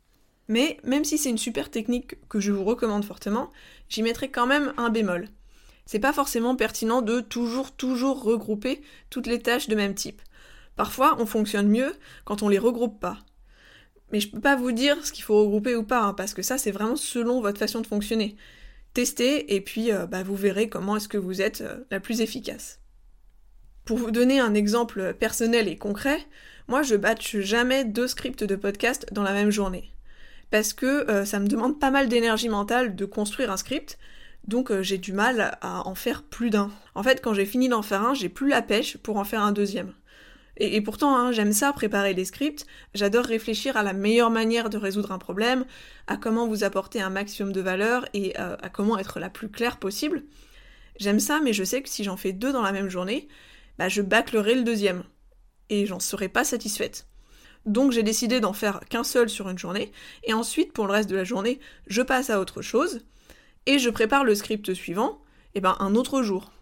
Mais 0.49 0.79
même 0.83 1.05
si 1.05 1.19
c'est 1.19 1.31
une 1.31 1.39
super 1.39 1.71
technique 1.71 2.17
que 2.29 2.41
je 2.41 2.53
vous 2.53 2.65
recommande 2.65 3.05
fortement, 3.05 3.53
j'y 3.89 4.03
mettrai 4.03 4.31
quand 4.31 4.47
même 4.47 4.73
un 4.79 4.89
bémol. 4.89 5.29
C'est 5.85 5.99
pas 5.99 6.13
forcément 6.13 6.57
pertinent 6.57 7.03
de 7.03 7.21
toujours 7.21 7.73
toujours 7.73 8.23
regrouper 8.23 8.83
toutes 9.11 9.27
les 9.27 9.41
tâches 9.41 9.69
de 9.69 9.77
même 9.77 9.95
type. 9.95 10.21
Parfois, 10.77 11.17
on 11.19 11.27
fonctionne 11.27 11.69
mieux 11.69 11.95
quand 12.25 12.43
on 12.43 12.49
les 12.49 12.59
regroupe 12.59 13.01
pas. 13.01 13.19
Mais 14.13 14.21
je 14.21 14.31
peux 14.31 14.41
pas 14.41 14.57
vous 14.57 14.73
dire 14.73 15.05
ce 15.05 15.13
qu'il 15.13 15.25
faut 15.25 15.41
regrouper 15.41 15.77
ou 15.77 15.83
pas, 15.83 16.03
hein, 16.03 16.15
parce 16.15 16.35
que 16.35 16.43
ça, 16.43 16.57
c'est 16.57 16.71
vraiment 16.71 16.97
selon 16.97 17.41
votre 17.41 17.59
façon 17.59 17.81
de 17.81 17.87
fonctionner. 17.87 18.37
Testez 18.95 19.55
et 19.55 19.61
puis 19.61 19.93
euh, 19.93 20.07
bah, 20.07 20.23
vous 20.23 20.35
verrez 20.35 20.69
comment 20.69 20.97
est-ce 20.97 21.09
que 21.09 21.19
vous 21.19 21.43
êtes 21.43 21.61
euh, 21.61 21.85
la 21.91 22.01
plus 22.01 22.21
efficace. 22.21 22.81
Pour 23.85 23.99
vous 23.99 24.11
donner 24.11 24.41
un 24.41 24.55
exemple 24.55 25.15
personnel 25.15 25.69
et 25.69 25.77
concret, 25.77 26.19
moi 26.69 26.83
je 26.83 26.95
batch 26.95 27.39
jamais 27.39 27.85
deux 27.85 28.09
scripts 28.09 28.45
de 28.45 28.57
podcast 28.57 29.07
dans 29.13 29.23
la 29.23 29.33
même 29.33 29.51
journée. 29.51 29.91
Parce 30.51 30.73
que 30.73 31.11
euh, 31.11 31.25
ça 31.25 31.39
me 31.41 31.47
demande 31.47 31.79
pas 31.79 31.91
mal 31.91 32.09
d'énergie 32.09 32.49
mentale 32.49 32.97
de 32.97 33.05
construire 33.05 33.51
un 33.51 33.57
script, 33.57 33.99
donc 34.47 34.73
j'ai 34.81 34.99
du 34.99 35.13
mal 35.13 35.59
à 35.61 35.87
en 35.87 35.95
faire 35.95 36.23
plus 36.23 36.51
d'un. 36.51 36.71
En 36.95 37.03
fait, 37.03 37.21
quand 37.23 37.35
j'ai 37.35 37.45
fini 37.45 37.69
d'en 37.69 37.83
faire 37.83 38.03
un, 38.03 38.15
j'ai 38.15 38.29
plus 38.29 38.49
la 38.49 38.63
pêche 38.63 38.97
pour 38.97 39.19
en 39.19 39.25
faire 39.25 39.43
un 39.43 39.53
deuxième. 39.53 39.93
Et, 40.61 40.81
pourtant, 40.81 41.17
hein, 41.17 41.31
j'aime 41.31 41.53
ça, 41.53 41.73
préparer 41.73 42.15
les 42.15 42.25
scripts. 42.25 42.67
J'adore 42.93 43.25
réfléchir 43.25 43.77
à 43.77 43.85
la 43.85 43.93
meilleure 43.93 44.31
manière 44.31 44.71
de 44.71 44.77
résoudre 44.77 45.13
un 45.13 45.19
problème, 45.19 45.65
à 46.09 46.17
comment 46.17 46.49
vous 46.49 46.65
apporter 46.65 47.01
un 47.01 47.11
maximum 47.11 47.53
de 47.53 47.61
valeur 47.61 48.07
et 48.13 48.39
euh, 48.41 48.57
à 48.61 48.69
comment 48.69 48.99
être 48.99 49.21
la 49.21 49.31
plus 49.31 49.49
claire 49.49 49.77
possible. 49.77 50.25
J'aime 50.99 51.21
ça, 51.21 51.41
mais 51.43 51.53
je 51.53 51.63
sais 51.63 51.81
que 51.81 51.89
si 51.89 52.03
j'en 52.03 52.17
fais 52.17 52.33
deux 52.33 52.53
dans 52.53 52.63
la 52.63 52.73
même 52.73 52.89
journée, 52.89 53.29
bah, 53.79 53.89
je 53.89 54.03
bâclerai 54.03 54.57
le 54.57 54.65
deuxième. 54.65 55.05
Et 55.71 55.87
j'en 55.87 56.01
serai 56.01 56.29
pas 56.29 56.43
satisfaite. 56.43 57.07
Donc 57.67 57.93
j'ai 57.93 58.03
décidé 58.03 58.41
d'en 58.41 58.53
faire 58.53 58.81
qu'un 58.89 59.05
seul 59.05 59.29
sur 59.29 59.49
une 59.49 59.59
journée, 59.59 59.93
et 60.25 60.33
ensuite, 60.33 60.73
pour 60.73 60.87
le 60.87 60.93
reste 60.93 61.11
de 61.11 61.17
la 61.17 61.25
journée, 61.25 61.61
je 61.87 62.03
passe 62.03 62.31
à 62.31 62.41
autre 62.41 62.63
chose, 62.63 63.05
et 63.67 63.79
je 63.79 63.91
prépare 63.91 64.25
le 64.25 64.35
script 64.35 64.73
suivant, 64.75 65.21
et 65.55 65.61
ben 65.61 65.77
un 65.81 65.95
autre 65.95 66.23
jour. 66.23 66.53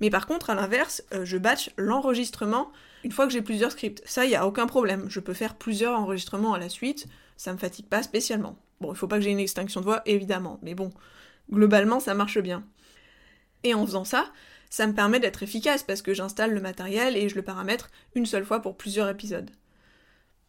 Mais 0.00 0.10
par 0.10 0.26
contre, 0.26 0.50
à 0.50 0.54
l'inverse, 0.54 1.02
euh, 1.14 1.24
je 1.24 1.38
batch 1.38 1.70
l'enregistrement 1.76 2.70
une 3.04 3.12
fois 3.12 3.26
que 3.26 3.32
j'ai 3.32 3.42
plusieurs 3.42 3.72
scripts. 3.72 4.02
Ça, 4.04 4.24
il 4.24 4.28
n'y 4.28 4.36
a 4.36 4.46
aucun 4.46 4.66
problème. 4.66 5.06
Je 5.08 5.20
peux 5.20 5.32
faire 5.32 5.54
plusieurs 5.54 5.98
enregistrements 5.98 6.54
à 6.54 6.58
la 6.58 6.68
suite. 6.68 7.06
Ça 7.36 7.52
me 7.52 7.58
fatigue 7.58 7.86
pas 7.86 8.02
spécialement. 8.02 8.58
Bon, 8.80 8.92
il 8.92 8.96
faut 8.96 9.06
pas 9.06 9.16
que 9.16 9.22
j'ai 9.22 9.30
une 9.30 9.38
extinction 9.38 9.80
de 9.80 9.86
voix, 9.86 10.02
évidemment. 10.06 10.58
Mais 10.62 10.74
bon, 10.74 10.90
globalement, 11.50 12.00
ça 12.00 12.14
marche 12.14 12.38
bien. 12.38 12.64
Et 13.62 13.74
en 13.74 13.86
faisant 13.86 14.04
ça, 14.04 14.26
ça 14.70 14.86
me 14.86 14.92
permet 14.92 15.20
d'être 15.20 15.42
efficace 15.42 15.82
parce 15.82 16.02
que 16.02 16.14
j'installe 16.14 16.52
le 16.52 16.60
matériel 16.60 17.16
et 17.16 17.28
je 17.28 17.36
le 17.36 17.42
paramètre 17.42 17.90
une 18.14 18.26
seule 18.26 18.44
fois 18.44 18.60
pour 18.60 18.76
plusieurs 18.76 19.08
épisodes. 19.08 19.50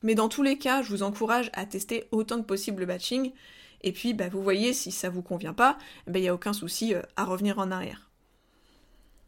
Mais 0.03 0.15
dans 0.15 0.29
tous 0.29 0.43
les 0.43 0.57
cas, 0.57 0.81
je 0.81 0.89
vous 0.89 1.03
encourage 1.03 1.49
à 1.53 1.65
tester 1.65 2.05
autant 2.11 2.37
que 2.37 2.45
possible 2.45 2.81
le 2.81 2.85
batching. 2.85 3.31
Et 3.81 3.91
puis, 3.91 4.13
bah, 4.13 4.29
vous 4.29 4.41
voyez, 4.41 4.73
si 4.73 4.91
ça 4.91 5.09
vous 5.09 5.21
convient 5.21 5.53
pas, 5.53 5.77
il 6.07 6.13
bah, 6.13 6.19
n'y 6.19 6.27
a 6.27 6.33
aucun 6.33 6.53
souci 6.53 6.93
euh, 6.93 7.01
à 7.15 7.25
revenir 7.25 7.59
en 7.59 7.71
arrière. 7.71 8.09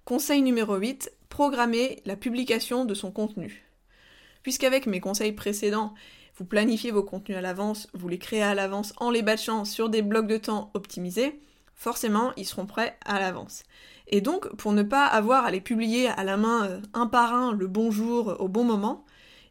Conseil 0.05 0.41
numéro 0.41 0.75
8, 0.75 1.11
programmer 1.29 2.01
la 2.05 2.15
publication 2.15 2.85
de 2.85 2.93
son 2.93 3.11
contenu. 3.11 3.63
Puisqu'avec 4.41 4.87
mes 4.87 4.99
conseils 4.99 5.33
précédents, 5.33 5.93
vous 6.35 6.45
planifiez 6.45 6.91
vos 6.91 7.03
contenus 7.03 7.37
à 7.37 7.41
l'avance, 7.41 7.87
vous 7.93 8.07
les 8.07 8.17
créez 8.17 8.41
à 8.41 8.55
l'avance 8.55 8.93
en 8.97 9.11
les 9.11 9.21
batchant 9.21 9.65
sur 9.65 9.89
des 9.89 10.01
blocs 10.01 10.27
de 10.27 10.37
temps 10.37 10.71
optimisés, 10.73 11.39
forcément 11.75 12.31
ils 12.37 12.45
seront 12.45 12.65
prêts 12.65 12.97
à 13.05 13.19
l'avance. 13.19 13.63
Et 14.07 14.21
donc, 14.21 14.47
pour 14.55 14.71
ne 14.71 14.83
pas 14.83 15.05
avoir 15.05 15.45
à 15.45 15.51
les 15.51 15.61
publier 15.61 16.07
à 16.07 16.23
la 16.23 16.37
main 16.37 16.65
euh, 16.67 16.81
un 16.93 17.05
par 17.05 17.33
un 17.33 17.53
le 17.53 17.67
bon 17.67 17.91
jour 17.91 18.35
au 18.39 18.47
bon 18.47 18.63
moment, 18.63 19.05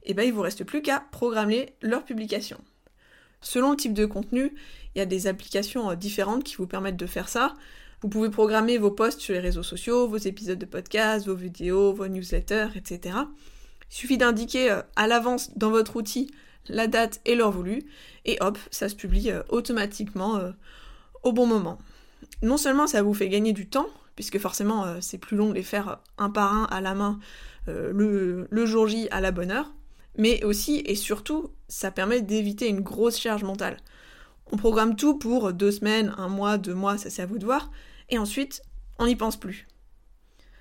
eh 0.05 0.15
ben, 0.15 0.23
il 0.23 0.33
vous 0.33 0.43
reste 0.43 0.65
plus 0.65 0.83
qu'à 0.83 1.05
programmer 1.11 1.75
leur 1.83 2.05
publication. 2.05 2.59
Selon 3.41 3.71
le 3.71 3.77
type 3.77 3.95
de 3.95 4.07
contenu, 4.07 4.53
il 4.95 4.99
y 4.99 5.01
a 5.01 5.07
des 5.07 5.27
applications 5.27 5.91
euh, 5.91 5.95
différentes 5.95 6.45
qui 6.45 6.57
vous 6.57 6.67
permettent 6.67 6.97
de 6.97 7.07
faire 7.07 7.29
ça. 7.29 7.55
Vous 8.01 8.09
pouvez 8.09 8.31
programmer 8.31 8.79
vos 8.79 8.91
posts 8.91 9.21
sur 9.21 9.35
les 9.35 9.41
réseaux 9.41 9.63
sociaux, 9.63 10.09
vos 10.09 10.17
épisodes 10.17 10.59
de 10.59 10.67
podcast, 10.67 11.27
vos 11.27 11.35
vidéos, 11.35 11.93
vos 11.93 12.09
newsletters, 12.09 12.69
etc. 12.77 13.17
Il 13.91 13.95
suffit 13.95 14.19
d'indiquer 14.19 14.71
euh, 14.71 14.83
à 14.97 15.07
l'avance 15.07 15.57
dans 15.57 15.71
votre 15.71 15.97
outil 15.97 16.31
la 16.71 16.87
date 16.87 17.21
et 17.25 17.35
l'heure 17.35 17.51
voulue, 17.51 17.83
et 18.27 18.37
hop, 18.41 18.59
ça 18.71 18.91
se 18.91 18.95
publie 18.95 19.31
euh, 19.31 19.43
automatiquement 19.49 20.39
au 21.23 21.33
bon 21.33 21.47
moment. 21.47 21.79
Non 22.43 22.59
seulement 22.59 22.87
ça 22.87 23.01
vous 23.01 23.15
fait 23.15 23.31
gagner 23.31 23.55
du 23.55 23.67
temps, 23.67 23.89
puisque 24.17 24.39
forcément 24.39 25.01
c'est 25.01 25.17
plus 25.17 25.39
long 25.39 25.49
de 25.49 25.55
les 25.55 25.63
faire 25.63 26.01
un 26.19 26.29
par 26.29 26.53
un 26.53 26.65
à 26.65 26.83
la 26.83 26.93
main 26.93 27.21
le 27.67 28.67
jour 28.67 28.87
J 28.87 29.09
à 29.11 29.23
la 29.23 29.31
bonne 29.31 29.51
heure, 29.51 29.73
mais 30.19 30.45
aussi 30.45 30.83
et 30.85 30.95
surtout 30.95 31.51
ça 31.69 31.91
permet 31.91 32.21
d'éviter 32.21 32.69
une 32.69 32.81
grosse 32.81 33.19
charge 33.19 33.45
mentale. 33.45 33.79
On 34.53 34.57
programme 34.59 34.95
tout 34.97 35.19
pour 35.19 35.53
deux 35.55 35.71
semaines, 35.71 36.15
un 36.19 36.29
mois, 36.29 36.59
deux 36.59 36.75
mois, 36.75 36.99
ça 36.99 37.09
c'est 37.09 37.23
à 37.23 37.27
vous 37.27 37.39
de 37.39 37.47
voir, 37.47 37.71
et 38.11 38.19
ensuite, 38.19 38.63
on 38.99 39.07
n'y 39.07 39.17
pense 39.17 39.39
plus. 39.39 39.67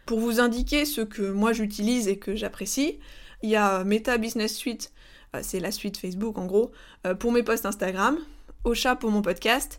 Pour 0.05 0.19
vous 0.19 0.39
indiquer 0.39 0.85
ce 0.85 1.01
que 1.01 1.29
moi 1.31 1.51
j'utilise 1.51 2.07
et 2.07 2.17
que 2.17 2.35
j'apprécie, 2.35 2.99
il 3.43 3.49
y 3.49 3.55
a 3.57 3.83
Meta 3.83 4.17
Business 4.17 4.55
Suite 4.55 4.93
c'est 5.41 5.59
la 5.59 5.71
suite 5.71 5.97
Facebook 5.97 6.37
en 6.37 6.45
gros, 6.45 6.71
pour 7.19 7.31
mes 7.31 7.43
posts 7.43 7.65
Instagram, 7.65 8.17
Ocha 8.63 8.95
pour 8.95 9.11
mon 9.11 9.21
podcast, 9.21 9.77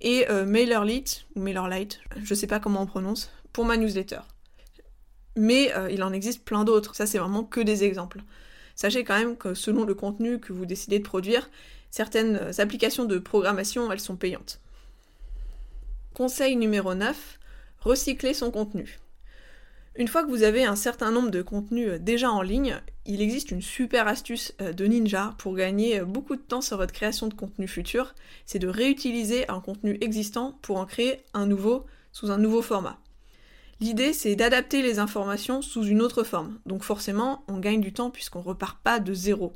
et 0.00 0.26
MailerLite, 0.46 1.26
ou 1.34 1.40
MailerLite, 1.40 2.00
je 2.22 2.34
sais 2.34 2.46
pas 2.46 2.60
comment 2.60 2.82
on 2.82 2.86
prononce, 2.86 3.30
pour 3.52 3.64
ma 3.64 3.76
newsletter. 3.76 4.20
Mais 5.36 5.72
il 5.90 6.02
en 6.02 6.12
existe 6.12 6.44
plein 6.44 6.64
d'autres, 6.64 6.94
ça 6.94 7.06
c'est 7.06 7.18
vraiment 7.18 7.44
que 7.44 7.60
des 7.60 7.82
exemples. 7.82 8.20
Sachez 8.80 9.04
quand 9.04 9.18
même 9.18 9.36
que 9.36 9.52
selon 9.52 9.84
le 9.84 9.92
contenu 9.92 10.38
que 10.40 10.54
vous 10.54 10.64
décidez 10.64 10.98
de 11.00 11.04
produire, 11.04 11.50
certaines 11.90 12.40
applications 12.56 13.04
de 13.04 13.18
programmation, 13.18 13.92
elles 13.92 14.00
sont 14.00 14.16
payantes. 14.16 14.58
Conseil 16.14 16.56
numéro 16.56 16.94
9, 16.94 17.38
recycler 17.80 18.32
son 18.32 18.50
contenu. 18.50 18.98
Une 19.96 20.08
fois 20.08 20.22
que 20.22 20.30
vous 20.30 20.44
avez 20.44 20.64
un 20.64 20.76
certain 20.76 21.10
nombre 21.10 21.30
de 21.30 21.42
contenus 21.42 21.90
euh, 21.90 21.98
déjà 21.98 22.30
en 22.30 22.40
ligne, 22.40 22.80
il 23.04 23.20
existe 23.20 23.50
une 23.50 23.60
super 23.60 24.08
astuce 24.08 24.54
euh, 24.62 24.72
de 24.72 24.86
Ninja 24.86 25.34
pour 25.36 25.54
gagner 25.54 26.00
euh, 26.00 26.06
beaucoup 26.06 26.36
de 26.36 26.40
temps 26.40 26.62
sur 26.62 26.78
votre 26.78 26.94
création 26.94 27.26
de 27.26 27.34
contenu 27.34 27.68
futur, 27.68 28.14
c'est 28.46 28.58
de 28.58 28.68
réutiliser 28.68 29.46
un 29.50 29.60
contenu 29.60 29.98
existant 30.00 30.58
pour 30.62 30.78
en 30.78 30.86
créer 30.86 31.20
un 31.34 31.44
nouveau 31.44 31.84
sous 32.12 32.30
un 32.30 32.38
nouveau 32.38 32.62
format. 32.62 32.98
L'idée, 33.80 34.12
c'est 34.12 34.36
d'adapter 34.36 34.82
les 34.82 34.98
informations 34.98 35.62
sous 35.62 35.84
une 35.84 36.02
autre 36.02 36.22
forme. 36.22 36.58
Donc 36.66 36.82
forcément, 36.82 37.44
on 37.48 37.58
gagne 37.58 37.80
du 37.80 37.94
temps 37.94 38.10
puisqu'on 38.10 38.42
repart 38.42 38.78
pas 38.82 39.00
de 39.00 39.14
zéro. 39.14 39.54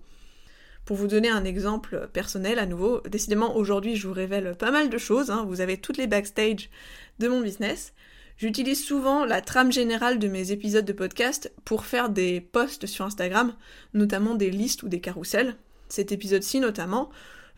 Pour 0.86 0.96
vous 0.96 1.06
donner 1.06 1.28
un 1.28 1.44
exemple 1.44 2.08
personnel 2.12 2.58
à 2.58 2.66
nouveau, 2.66 3.00
décidément 3.08 3.56
aujourd'hui 3.56 3.96
je 3.96 4.06
vous 4.06 4.14
révèle 4.14 4.54
pas 4.56 4.70
mal 4.70 4.88
de 4.88 4.98
choses, 4.98 5.30
hein. 5.30 5.44
vous 5.46 5.60
avez 5.60 5.78
toutes 5.78 5.98
les 5.98 6.06
backstage 6.06 6.70
de 7.18 7.28
mon 7.28 7.40
business. 7.40 7.92
J'utilise 8.36 8.84
souvent 8.84 9.24
la 9.24 9.40
trame 9.40 9.72
générale 9.72 10.18
de 10.18 10.28
mes 10.28 10.52
épisodes 10.52 10.84
de 10.84 10.92
podcast 10.92 11.52
pour 11.64 11.84
faire 11.84 12.08
des 12.08 12.40
posts 12.40 12.86
sur 12.86 13.04
Instagram, 13.04 13.54
notamment 13.92 14.34
des 14.34 14.50
listes 14.50 14.82
ou 14.82 14.88
des 14.88 15.00
carousels. 15.00 15.56
Cet 15.88 16.12
épisode-ci 16.12 16.60
notamment, 16.60 17.10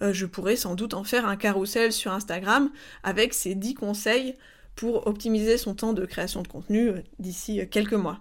euh, 0.03 0.13
je 0.13 0.27
pourrais 0.27 0.57
sans 0.57 0.75
doute 0.75 0.95
en 0.95 1.05
faire 1.05 1.27
un 1.27 1.37
carrousel 1.37 1.93
sur 1.93 2.13
Instagram 2.13 2.71
avec 3.03 3.35
ces 3.35 3.55
10 3.55 3.75
conseils 3.75 4.35
pour 4.77 5.07
optimiser 5.07 5.57
son 5.57 5.75
temps 5.75 5.95
de 5.95 6.05
création 6.05 6.43
de 6.43 6.49
contenu 6.49 6.91
euh, 6.91 7.03
d'ici 7.19 7.61
euh, 7.61 7.67
quelques 7.69 7.95
mois. 7.95 8.19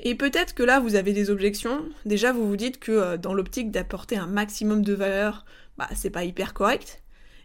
Et 0.00 0.16
peut-être 0.16 0.54
que 0.54 0.64
là 0.64 0.80
vous 0.80 0.96
avez 0.96 1.12
des 1.12 1.30
objections. 1.30 1.88
Déjà 2.04 2.32
vous 2.32 2.46
vous 2.46 2.56
dites 2.56 2.78
que 2.78 2.92
euh, 2.92 3.16
dans 3.16 3.32
l'optique 3.32 3.70
d'apporter 3.70 4.16
un 4.16 4.26
maximum 4.26 4.82
de 4.82 4.92
valeur, 4.92 5.46
bah 5.78 5.88
c'est 5.94 6.10
pas 6.10 6.24
hyper 6.24 6.52
correct. 6.52 7.02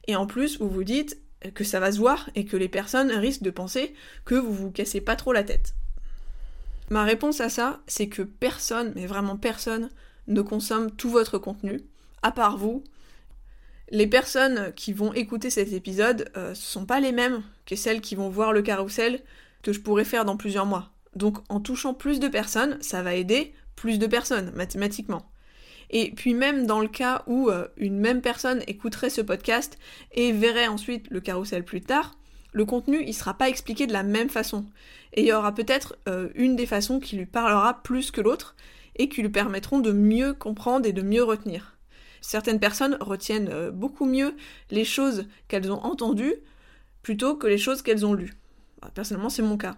Et 0.07 0.15
en 0.15 0.25
plus 0.25 0.59
vous 0.59 0.69
vous 0.69 0.83
dites 0.83 1.21
que 1.53 1.63
ça 1.63 1.79
va 1.79 1.91
se 1.91 1.99
voir 1.99 2.29
et 2.33 2.45
que 2.45 2.57
les 2.57 2.67
personnes 2.67 3.11
risquent 3.11 3.43
de 3.43 3.51
penser 3.51 3.93
que 4.25 4.33
vous 4.33 4.53
vous 4.53 4.71
cassez 4.71 5.01
pas 5.01 5.15
trop 5.15 5.31
la 5.31 5.43
tête. 5.43 5.75
Ma 6.89 7.03
réponse 7.03 7.41
à 7.41 7.49
ça, 7.49 7.81
c'est 7.85 8.07
que 8.07 8.23
personne, 8.23 8.93
mais 8.95 9.05
vraiment 9.05 9.37
personne, 9.37 9.89
ne 10.27 10.41
consomme 10.41 10.89
tout 10.89 11.09
votre 11.09 11.37
contenu, 11.37 11.81
à 12.23 12.31
part 12.31 12.57
vous, 12.57 12.83
les 13.89 14.07
personnes 14.07 14.73
qui 14.75 14.93
vont 14.93 15.13
écouter 15.13 15.49
cet 15.49 15.71
épisode 15.71 16.29
ne 16.35 16.41
euh, 16.41 16.55
sont 16.55 16.85
pas 16.85 16.99
les 16.99 17.11
mêmes 17.11 17.41
que 17.65 17.75
celles 17.75 18.01
qui 18.01 18.15
vont 18.15 18.29
voir 18.29 18.53
le 18.53 18.61
carrousel 18.61 19.21
que 19.63 19.73
je 19.73 19.79
pourrais 19.79 20.05
faire 20.05 20.25
dans 20.25 20.37
plusieurs 20.37 20.65
mois. 20.65 20.91
Donc 21.15 21.37
en 21.49 21.59
touchant 21.59 21.93
plus 21.93 22.19
de 22.19 22.27
personnes, 22.27 22.77
ça 22.81 23.01
va 23.01 23.15
aider 23.15 23.53
plus 23.75 23.99
de 23.99 24.07
personnes, 24.07 24.51
mathématiquement. 24.55 25.29
Et 25.89 26.11
puis 26.11 26.33
même 26.33 26.67
dans 26.67 26.81
le 26.81 26.89
cas 26.89 27.23
où 27.27 27.49
euh, 27.49 27.67
une 27.77 27.97
même 27.97 28.21
personne 28.21 28.61
écouterait 28.67 29.09
ce 29.09 29.21
podcast 29.21 29.77
et 30.11 30.33
verrait 30.33 30.67
ensuite 30.67 31.09
le 31.09 31.21
carrousel 31.21 31.63
plus 31.63 31.81
tard, 31.81 32.17
le 32.51 32.65
contenu 32.65 33.01
il 33.05 33.13
sera 33.13 33.35
pas 33.35 33.47
expliqué 33.47 33.87
de 33.87 33.93
la 33.93 34.03
même 34.03 34.29
façon. 34.29 34.65
Et 35.13 35.21
il 35.21 35.27
y 35.27 35.33
aura 35.33 35.55
peut-être 35.55 35.97
euh, 36.09 36.27
une 36.35 36.57
des 36.57 36.65
façons 36.65 36.99
qui 36.99 37.15
lui 37.15 37.25
parlera 37.25 37.81
plus 37.83 38.11
que 38.11 38.19
l'autre 38.19 38.55
et 38.97 39.07
qui 39.07 39.21
lui 39.21 39.29
permettront 39.29 39.79
de 39.79 39.91
mieux 39.93 40.33
comprendre 40.33 40.85
et 40.85 40.93
de 40.93 41.01
mieux 41.01 41.23
retenir. 41.23 41.76
Certaines 42.27 42.59
personnes 42.59 42.97
retiennent 42.99 43.47
euh, 43.47 43.71
beaucoup 43.71 44.03
mieux 44.03 44.35
les 44.69 44.83
choses 44.83 45.27
qu'elles 45.47 45.71
ont 45.71 45.81
entendues 45.85 46.35
plutôt 47.01 47.37
que 47.37 47.47
les 47.47 47.57
choses 47.57 47.81
qu'elles 47.81 48.05
ont 48.05 48.13
lues. 48.13 48.33
Bah, 48.81 48.91
personnellement, 48.93 49.29
c'est 49.29 49.41
mon 49.41 49.55
cas. 49.55 49.77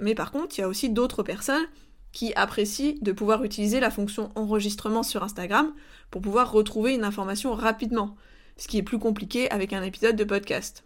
Mais 0.00 0.16
par 0.16 0.32
contre, 0.32 0.58
il 0.58 0.62
y 0.62 0.64
a 0.64 0.68
aussi 0.68 0.90
d'autres 0.90 1.22
personnes 1.22 1.64
qui 2.10 2.34
apprécient 2.34 2.96
de 3.02 3.12
pouvoir 3.12 3.44
utiliser 3.44 3.78
la 3.78 3.92
fonction 3.92 4.32
enregistrement 4.34 5.04
sur 5.04 5.22
Instagram 5.22 5.72
pour 6.10 6.22
pouvoir 6.22 6.50
retrouver 6.50 6.92
une 6.92 7.04
information 7.04 7.54
rapidement, 7.54 8.16
ce 8.56 8.66
qui 8.66 8.78
est 8.78 8.82
plus 8.82 8.98
compliqué 8.98 9.48
avec 9.52 9.72
un 9.72 9.84
épisode 9.84 10.16
de 10.16 10.24
podcast. 10.24 10.82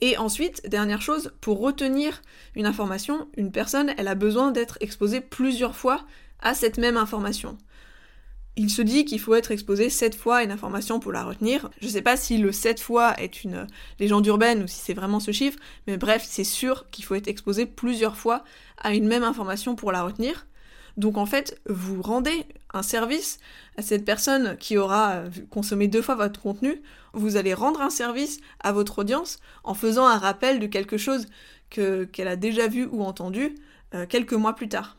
Et 0.00 0.16
ensuite, 0.16 0.62
dernière 0.68 1.02
chose, 1.02 1.32
pour 1.40 1.58
retenir 1.58 2.22
une 2.54 2.66
information, 2.66 3.26
une 3.36 3.50
personne, 3.50 3.94
elle 3.98 4.06
a 4.06 4.14
besoin 4.14 4.52
d'être 4.52 4.78
exposée 4.80 5.20
plusieurs 5.20 5.74
fois 5.74 6.06
à 6.38 6.54
cette 6.54 6.78
même 6.78 6.96
information. 6.96 7.58
Il 8.56 8.68
se 8.70 8.82
dit 8.82 9.06
qu'il 9.06 9.18
faut 9.18 9.34
être 9.34 9.50
exposé 9.50 9.88
7 9.88 10.14
fois 10.14 10.38
à 10.38 10.42
une 10.42 10.50
information 10.50 11.00
pour 11.00 11.10
la 11.10 11.24
retenir. 11.24 11.70
Je 11.80 11.88
sais 11.88 12.02
pas 12.02 12.18
si 12.18 12.36
le 12.36 12.52
7 12.52 12.80
fois 12.80 13.18
est 13.18 13.44
une 13.44 13.66
légende 13.98 14.26
urbaine 14.26 14.62
ou 14.62 14.66
si 14.66 14.78
c'est 14.78 14.92
vraiment 14.92 15.20
ce 15.20 15.32
chiffre, 15.32 15.58
mais 15.86 15.96
bref, 15.96 16.22
c'est 16.28 16.44
sûr 16.44 16.90
qu'il 16.90 17.04
faut 17.04 17.14
être 17.14 17.28
exposé 17.28 17.64
plusieurs 17.64 18.16
fois 18.16 18.44
à 18.76 18.94
une 18.94 19.08
même 19.08 19.22
information 19.22 19.74
pour 19.74 19.90
la 19.90 20.02
retenir. 20.02 20.46
Donc 20.98 21.16
en 21.16 21.24
fait, 21.24 21.60
vous 21.66 22.02
rendez 22.02 22.44
un 22.74 22.82
service 22.82 23.38
à 23.78 23.82
cette 23.82 24.04
personne 24.04 24.58
qui 24.58 24.76
aura 24.76 25.22
consommé 25.48 25.88
deux 25.88 26.02
fois 26.02 26.14
votre 26.14 26.40
contenu, 26.40 26.82
vous 27.14 27.36
allez 27.36 27.54
rendre 27.54 27.80
un 27.80 27.90
service 27.90 28.40
à 28.60 28.72
votre 28.72 28.98
audience 28.98 29.38
en 29.64 29.72
faisant 29.72 30.06
un 30.06 30.18
rappel 30.18 30.60
de 30.60 30.66
quelque 30.66 30.98
chose 30.98 31.26
qu'elle 31.70 32.28
a 32.28 32.36
déjà 32.36 32.68
vu 32.68 32.86
ou 32.90 33.02
entendu 33.02 33.54
euh, 33.94 34.04
quelques 34.06 34.34
mois 34.34 34.54
plus 34.54 34.68
tard. 34.68 34.98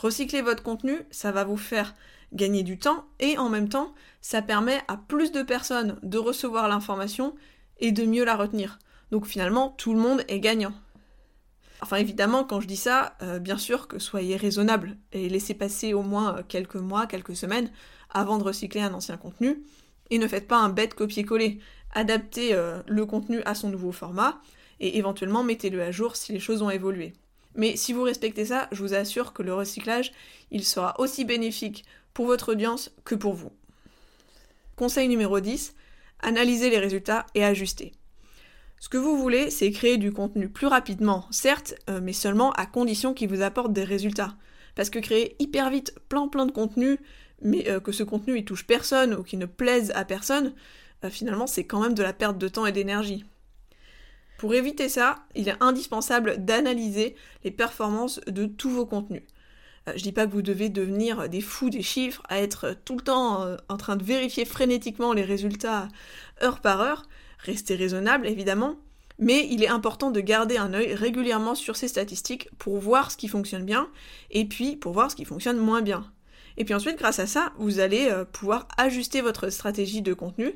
Recycler 0.00 0.40
votre 0.40 0.62
contenu, 0.62 1.02
ça 1.10 1.30
va 1.30 1.44
vous 1.44 1.58
faire 1.58 1.94
gagner 2.32 2.62
du 2.62 2.78
temps 2.78 3.04
et 3.18 3.36
en 3.36 3.50
même 3.50 3.68
temps, 3.68 3.92
ça 4.22 4.40
permet 4.40 4.80
à 4.88 4.96
plus 4.96 5.30
de 5.30 5.42
personnes 5.42 5.98
de 6.02 6.16
recevoir 6.16 6.68
l'information 6.68 7.34
et 7.80 7.92
de 7.92 8.06
mieux 8.06 8.24
la 8.24 8.34
retenir. 8.34 8.78
Donc 9.10 9.26
finalement, 9.26 9.74
tout 9.76 9.92
le 9.92 10.00
monde 10.00 10.24
est 10.28 10.40
gagnant. 10.40 10.72
Enfin 11.82 11.96
évidemment, 11.98 12.44
quand 12.44 12.62
je 12.62 12.66
dis 12.66 12.78
ça, 12.78 13.14
euh, 13.20 13.38
bien 13.40 13.58
sûr 13.58 13.88
que 13.88 13.98
soyez 13.98 14.36
raisonnable 14.36 14.96
et 15.12 15.28
laissez 15.28 15.52
passer 15.52 15.92
au 15.92 16.00
moins 16.00 16.38
euh, 16.38 16.42
quelques 16.48 16.76
mois, 16.76 17.06
quelques 17.06 17.36
semaines 17.36 17.70
avant 18.08 18.38
de 18.38 18.44
recycler 18.44 18.80
un 18.80 18.94
ancien 18.94 19.18
contenu. 19.18 19.62
Et 20.08 20.16
ne 20.16 20.26
faites 20.26 20.48
pas 20.48 20.56
un 20.56 20.70
bête 20.70 20.94
copier-coller. 20.94 21.60
Adaptez 21.92 22.54
euh, 22.54 22.82
le 22.86 23.04
contenu 23.04 23.42
à 23.44 23.54
son 23.54 23.68
nouveau 23.68 23.92
format 23.92 24.40
et 24.80 24.96
éventuellement 24.96 25.42
mettez-le 25.42 25.82
à 25.82 25.90
jour 25.90 26.16
si 26.16 26.32
les 26.32 26.40
choses 26.40 26.62
ont 26.62 26.70
évolué. 26.70 27.12
Mais 27.54 27.76
si 27.76 27.92
vous 27.92 28.02
respectez 28.02 28.46
ça, 28.46 28.68
je 28.72 28.82
vous 28.82 28.94
assure 28.94 29.32
que 29.32 29.42
le 29.42 29.54
recyclage, 29.54 30.12
il 30.50 30.64
sera 30.64 30.98
aussi 31.00 31.24
bénéfique 31.24 31.84
pour 32.14 32.26
votre 32.26 32.52
audience 32.52 32.90
que 33.04 33.14
pour 33.14 33.34
vous. 33.34 33.52
Conseil 34.76 35.08
numéro 35.08 35.40
10, 35.40 35.74
analysez 36.20 36.70
les 36.70 36.78
résultats 36.78 37.26
et 37.34 37.44
ajustez. 37.44 37.92
Ce 38.78 38.88
que 38.88 38.96
vous 38.96 39.18
voulez, 39.18 39.50
c'est 39.50 39.70
créer 39.70 39.98
du 39.98 40.10
contenu 40.10 40.48
plus 40.48 40.66
rapidement, 40.66 41.26
certes, 41.30 41.74
euh, 41.90 42.00
mais 42.02 42.14
seulement 42.14 42.52
à 42.52 42.64
condition 42.64 43.12
qu'il 43.12 43.28
vous 43.28 43.42
apporte 43.42 43.74
des 43.74 43.84
résultats. 43.84 44.34
Parce 44.74 44.88
que 44.88 44.98
créer 44.98 45.36
hyper 45.38 45.68
vite 45.68 45.94
plein 46.08 46.28
plein 46.28 46.46
de 46.46 46.52
contenu, 46.52 46.98
mais 47.42 47.68
euh, 47.68 47.80
que 47.80 47.92
ce 47.92 48.02
contenu 48.02 48.38
il 48.38 48.44
touche 48.44 48.66
personne 48.66 49.12
ou 49.14 49.22
qu'il 49.22 49.38
ne 49.38 49.46
plaise 49.46 49.92
à 49.94 50.06
personne, 50.06 50.54
euh, 51.04 51.10
finalement 51.10 51.46
c'est 51.46 51.64
quand 51.64 51.80
même 51.80 51.94
de 51.94 52.02
la 52.02 52.14
perte 52.14 52.38
de 52.38 52.48
temps 52.48 52.64
et 52.64 52.72
d'énergie. 52.72 53.26
Pour 54.40 54.54
éviter 54.54 54.88
ça, 54.88 55.16
il 55.34 55.50
est 55.50 55.56
indispensable 55.62 56.42
d'analyser 56.42 57.14
les 57.44 57.50
performances 57.50 58.20
de 58.26 58.46
tous 58.46 58.70
vos 58.70 58.86
contenus. 58.86 59.20
Euh, 59.86 59.92
je 59.96 60.02
dis 60.02 60.12
pas 60.12 60.26
que 60.26 60.32
vous 60.32 60.40
devez 60.40 60.70
devenir 60.70 61.28
des 61.28 61.42
fous 61.42 61.68
des 61.68 61.82
chiffres, 61.82 62.22
à 62.30 62.40
être 62.40 62.74
tout 62.86 62.96
le 62.96 63.02
temps 63.02 63.42
euh, 63.42 63.58
en 63.68 63.76
train 63.76 63.96
de 63.96 64.02
vérifier 64.02 64.46
frénétiquement 64.46 65.12
les 65.12 65.24
résultats 65.24 65.88
heure 66.42 66.60
par 66.60 66.80
heure. 66.80 67.02
Restez 67.40 67.74
raisonnable 67.74 68.26
évidemment, 68.26 68.76
mais 69.18 69.46
il 69.50 69.62
est 69.62 69.68
important 69.68 70.10
de 70.10 70.22
garder 70.22 70.56
un 70.56 70.72
œil 70.72 70.94
régulièrement 70.94 71.54
sur 71.54 71.76
ces 71.76 71.88
statistiques 71.88 72.48
pour 72.56 72.78
voir 72.78 73.10
ce 73.10 73.18
qui 73.18 73.28
fonctionne 73.28 73.66
bien 73.66 73.90
et 74.30 74.46
puis 74.46 74.74
pour 74.74 74.94
voir 74.94 75.10
ce 75.10 75.16
qui 75.16 75.26
fonctionne 75.26 75.58
moins 75.58 75.82
bien. 75.82 76.10
Et 76.56 76.64
puis 76.64 76.72
ensuite, 76.72 76.96
grâce 76.96 77.18
à 77.18 77.26
ça, 77.26 77.52
vous 77.58 77.78
allez 77.78 78.08
euh, 78.08 78.24
pouvoir 78.24 78.68
ajuster 78.78 79.20
votre 79.20 79.50
stratégie 79.50 80.00
de 80.00 80.14
contenu 80.14 80.54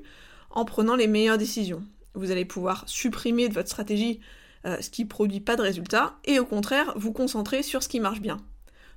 en 0.50 0.64
prenant 0.64 0.96
les 0.96 1.06
meilleures 1.06 1.36
décisions. 1.36 1.84
Vous 2.14 2.30
allez 2.30 2.44
pouvoir 2.44 2.84
supprimer 2.86 3.48
de 3.48 3.54
votre 3.54 3.68
stratégie 3.68 4.20
ce 4.64 4.88
qui 4.88 5.04
produit 5.04 5.40
pas 5.40 5.56
de 5.56 5.62
résultats 5.62 6.16
et 6.24 6.38
au 6.38 6.46
contraire 6.46 6.94
vous 6.96 7.12
concentrer 7.12 7.62
sur 7.62 7.82
ce 7.82 7.88
qui 7.88 8.00
marche 8.00 8.22
bien 8.22 8.38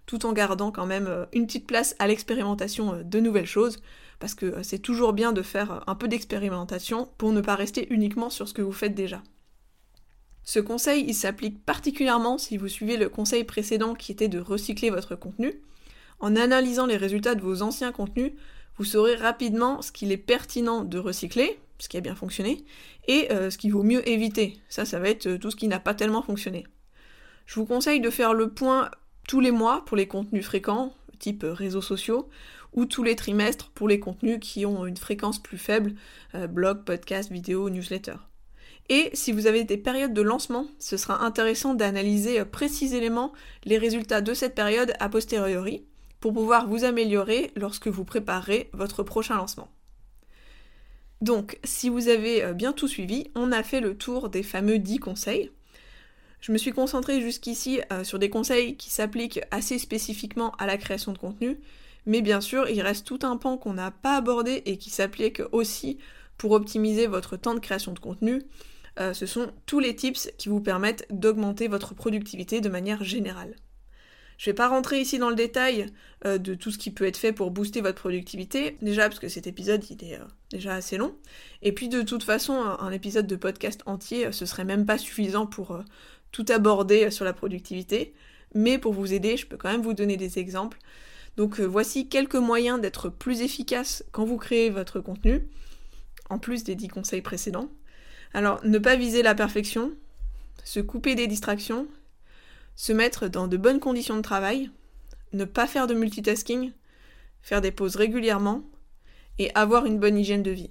tout 0.08 0.26
en 0.26 0.34
gardant 0.34 0.72
quand 0.72 0.88
même 0.88 1.06
euh, 1.06 1.26
une 1.34 1.46
petite 1.46 1.68
place 1.68 1.96
à 2.00 2.08
l'expérimentation 2.08 2.96
euh, 2.96 3.04
de 3.04 3.20
nouvelles 3.20 3.46
choses, 3.46 3.78
parce 4.20 4.34
que 4.34 4.48
euh, 4.48 4.64
c'est 4.64 4.80
toujours 4.80 5.14
bien 5.14 5.34
de 5.34 5.44
faire 5.44 5.84
un 5.86 5.94
peu 5.94 6.08
d'expérimentation 6.08 7.10
pour 7.20 7.32
ne 7.34 7.42
pas 7.42 7.56
rester 7.56 7.88
uniquement 7.94 8.32
sur 8.32 8.48
ce 8.48 8.54
que 8.54 8.64
vous 8.64 8.72
faites 8.72 8.96
déjà. 8.96 9.22
Ce 10.44 10.60
conseil, 10.60 11.04
il 11.06 11.14
s'applique 11.14 11.64
particulièrement 11.66 12.38
si 12.38 12.58
vous 12.58 12.70
suivez 12.70 12.96
le 12.96 13.10
conseil 13.10 13.44
précédent 13.44 13.94
qui 13.94 14.14
était 14.14 14.30
de 14.30 14.40
recycler 14.40 14.90
votre 14.90 15.16
contenu. 15.16 15.62
En 16.20 16.38
analysant 16.38 16.86
les 16.86 16.98
résultats 16.98 17.36
de 17.36 17.42
vos 17.42 17.62
anciens 17.62 17.92
contenus, 17.92 18.32
vous 18.78 18.86
saurez 18.86 19.16
rapidement 19.16 19.82
ce 19.82 19.92
qu'il 19.92 20.12
est 20.14 20.18
pertinent 20.18 20.86
de 20.86 20.98
recycler, 20.98 21.60
ce 21.80 21.90
qui 21.90 21.98
a 21.98 22.02
bien 22.02 22.16
fonctionné, 22.16 22.66
et 23.08 23.28
ce 23.30 23.58
qu'il 23.58 23.72
vaut 23.72 23.84
mieux 23.84 24.08
éviter. 24.08 24.60
Ça, 24.70 24.86
ça 24.86 25.00
va 25.00 25.10
être 25.10 25.38
tout 25.38 25.52
ce 25.52 25.56
qui 25.56 25.68
n'a 25.68 25.80
pas 25.80 25.94
tellement 25.94 26.22
fonctionné. 26.22 26.66
Je 27.46 27.56
vous 27.60 27.66
conseille 27.66 28.02
de 28.02 28.10
faire 28.10 28.34
le 28.34 28.50
point 28.50 28.92
tous 29.28 29.40
les 29.40 29.52
mois 29.52 29.86
pour 29.86 29.98
les 29.98 30.08
contenus 30.08 30.46
fréquents, 30.46 30.94
type 31.20 31.46
réseaux 31.48 31.82
sociaux, 31.82 32.30
ou 32.74 32.86
tous 32.86 33.04
les 33.04 33.16
trimestres 33.16 33.70
pour 33.72 33.88
les 33.88 34.00
contenus 34.00 34.40
qui 34.42 34.66
ont 34.66 34.86
une 34.86 34.98
fréquence 34.98 35.42
plus 35.42 35.58
faible, 35.58 35.94
blog, 36.50 36.84
podcast, 36.84 37.32
vidéo, 37.32 37.70
newsletter. 37.70 38.16
Et 38.90 39.10
si 39.14 39.32
vous 39.32 39.48
avez 39.48 39.64
des 39.64 39.78
périodes 39.78 40.14
de 40.14 40.22
lancement, 40.22 40.68
ce 40.80 40.96
sera 40.96 41.26
intéressant 41.26 41.74
d'analyser 41.74 42.46
précisément 42.46 43.34
les 43.66 43.78
résultats 43.78 44.22
de 44.22 44.34
cette 44.34 44.56
période 44.56 44.94
a 45.00 45.10
posteriori 45.10 45.86
pour 46.20 46.34
pouvoir 46.34 46.68
vous 46.68 46.86
améliorer 46.86 47.52
lorsque 47.56 47.88
vous 47.88 48.06
préparerez 48.06 48.70
votre 48.74 49.04
prochain 49.04 49.36
lancement. 49.36 49.70
Donc, 51.22 51.58
si 51.64 51.90
vous 51.90 52.10
avez 52.10 52.44
euh, 52.44 52.54
bien 52.54 52.74
tout 52.74 52.88
suivi, 52.88 53.32
on 53.36 53.52
a 53.52 53.64
fait 53.64 53.82
le 53.82 53.98
tour 53.98 54.30
des 54.30 54.44
fameux 54.44 54.80
10 54.80 55.00
conseils. 55.00 55.52
Je 56.42 56.52
me 56.52 56.58
suis 56.58 56.72
concentrée 56.72 57.22
jusqu'ici 57.22 57.82
euh, 57.92 58.04
sur 58.04 58.20
des 58.20 58.30
conseils 58.30 58.78
qui 58.78 58.92
s'appliquent 58.92 59.42
assez 59.50 59.80
spécifiquement 59.80 60.52
à 60.60 60.68
la 60.68 60.78
création 60.78 61.12
de 61.12 61.18
contenu, 61.18 61.60
mais 62.06 62.22
bien 62.22 62.42
sûr, 62.42 62.70
il 62.70 62.82
reste 62.82 63.06
tout 63.06 63.20
un 63.24 63.38
pan 63.38 63.58
qu'on 63.58 63.74
n'a 63.74 63.92
pas 63.92 64.18
abordé 64.18 64.62
et 64.66 64.78
qui 64.78 64.90
s'applique 64.90 65.42
aussi 65.52 65.98
pour 66.38 66.52
optimiser 66.52 67.08
votre 67.08 67.36
temps 67.36 67.56
de 67.56 67.60
création 67.60 67.94
de 67.94 68.00
contenu. 68.00 68.44
Euh, 69.00 69.14
ce 69.14 69.26
sont 69.26 69.52
tous 69.66 69.80
les 69.80 69.96
tips 69.96 70.32
qui 70.38 70.50
vous 70.50 70.62
permettent 70.62 71.06
d'augmenter 71.10 71.68
votre 71.68 71.96
productivité 71.96 72.62
de 72.62 72.70
manière 72.70 73.04
générale. 73.04 73.56
Je 74.38 74.50
ne 74.50 74.52
vais 74.52 74.56
pas 74.56 74.68
rentrer 74.68 75.02
ici 75.02 75.18
dans 75.20 75.30
le 75.30 75.36
détail 75.36 75.88
euh, 76.26 76.38
de 76.38 76.54
tout 76.54 76.72
ce 76.72 76.78
qui 76.78 76.92
peut 76.92 77.06
être 77.06 77.18
fait 77.18 77.34
pour 77.34 77.52
booster 77.52 77.82
votre 77.82 78.00
productivité, 78.00 78.78
déjà 78.82 79.04
parce 79.04 79.20
que 79.20 79.30
cet 79.30 79.48
épisode 79.48 79.84
il 79.90 80.04
est 80.04 80.16
euh, 80.16 80.26
déjà 80.52 80.76
assez 80.76 80.98
long, 80.98 81.16
et 81.62 81.72
puis 81.72 81.90
de 81.90 82.02
toute 82.02 82.24
façon 82.24 82.54
un, 82.54 82.92
épisode 82.92 83.28
de 83.28 83.36
podcast 83.36 83.82
entier 83.86 84.32
ce 84.32 84.46
serait 84.46 84.66
même 84.66 84.86
pas 84.86 84.98
suffisant 84.98 85.46
pour 85.46 85.80
tout 86.32 86.46
aborder 86.50 87.12
sur 87.12 87.26
la 87.26 87.34
productivité, 87.34 88.14
mais 88.54 88.78
pour 88.78 88.94
vous 88.94 89.14
aider 89.14 89.38
je 89.38 89.48
peux 89.48 89.58
quand 89.58 89.72
même 89.72 89.82
vous 89.82 89.94
donner 89.94 90.18
des 90.18 90.40
exemples. 90.40 90.78
Donc 91.36 91.60
voici 91.60 92.10
quelques 92.10 92.36
moyens 92.36 92.80
d'être 92.80 93.10
plus 93.10 93.42
efficace 93.42 94.04
quand 94.12 94.26
vous 94.26 94.38
créez 94.38 94.70
votre 94.70 95.00
contenu, 95.00 95.48
en 96.30 96.40
plus 96.40 96.64
des 96.64 96.76
10 96.76 96.88
conseils 96.90 97.22
précédents. 97.22 97.70
Alors, 98.34 98.60
ne 98.66 98.78
pas 98.78 98.96
viser 98.96 99.24
la 99.24 99.36
perfection, 99.36 99.92
se 100.64 100.80
couper 100.80 101.16
des 101.16 101.28
distractions, 101.28 101.88
se 102.78 102.94
mettre 102.94 103.28
dans 103.28 103.48
de 103.48 103.58
bonnes 103.58 103.82
conditions 103.82 104.16
de 104.16 104.22
travail, 104.22 104.70
ne 105.34 105.44
pas 105.44 105.68
faire 105.68 105.88
de 105.88 105.96
multitasking, 105.96 106.72
faire 107.42 107.60
des 107.60 107.72
pauses 107.72 107.98
régulièrement 107.98 108.64
et 109.40 109.54
avoir 109.56 109.86
une 109.86 110.00
bonne 110.00 110.18
hygiène 110.18 110.44
de 110.44 110.52
vie. 110.52 110.70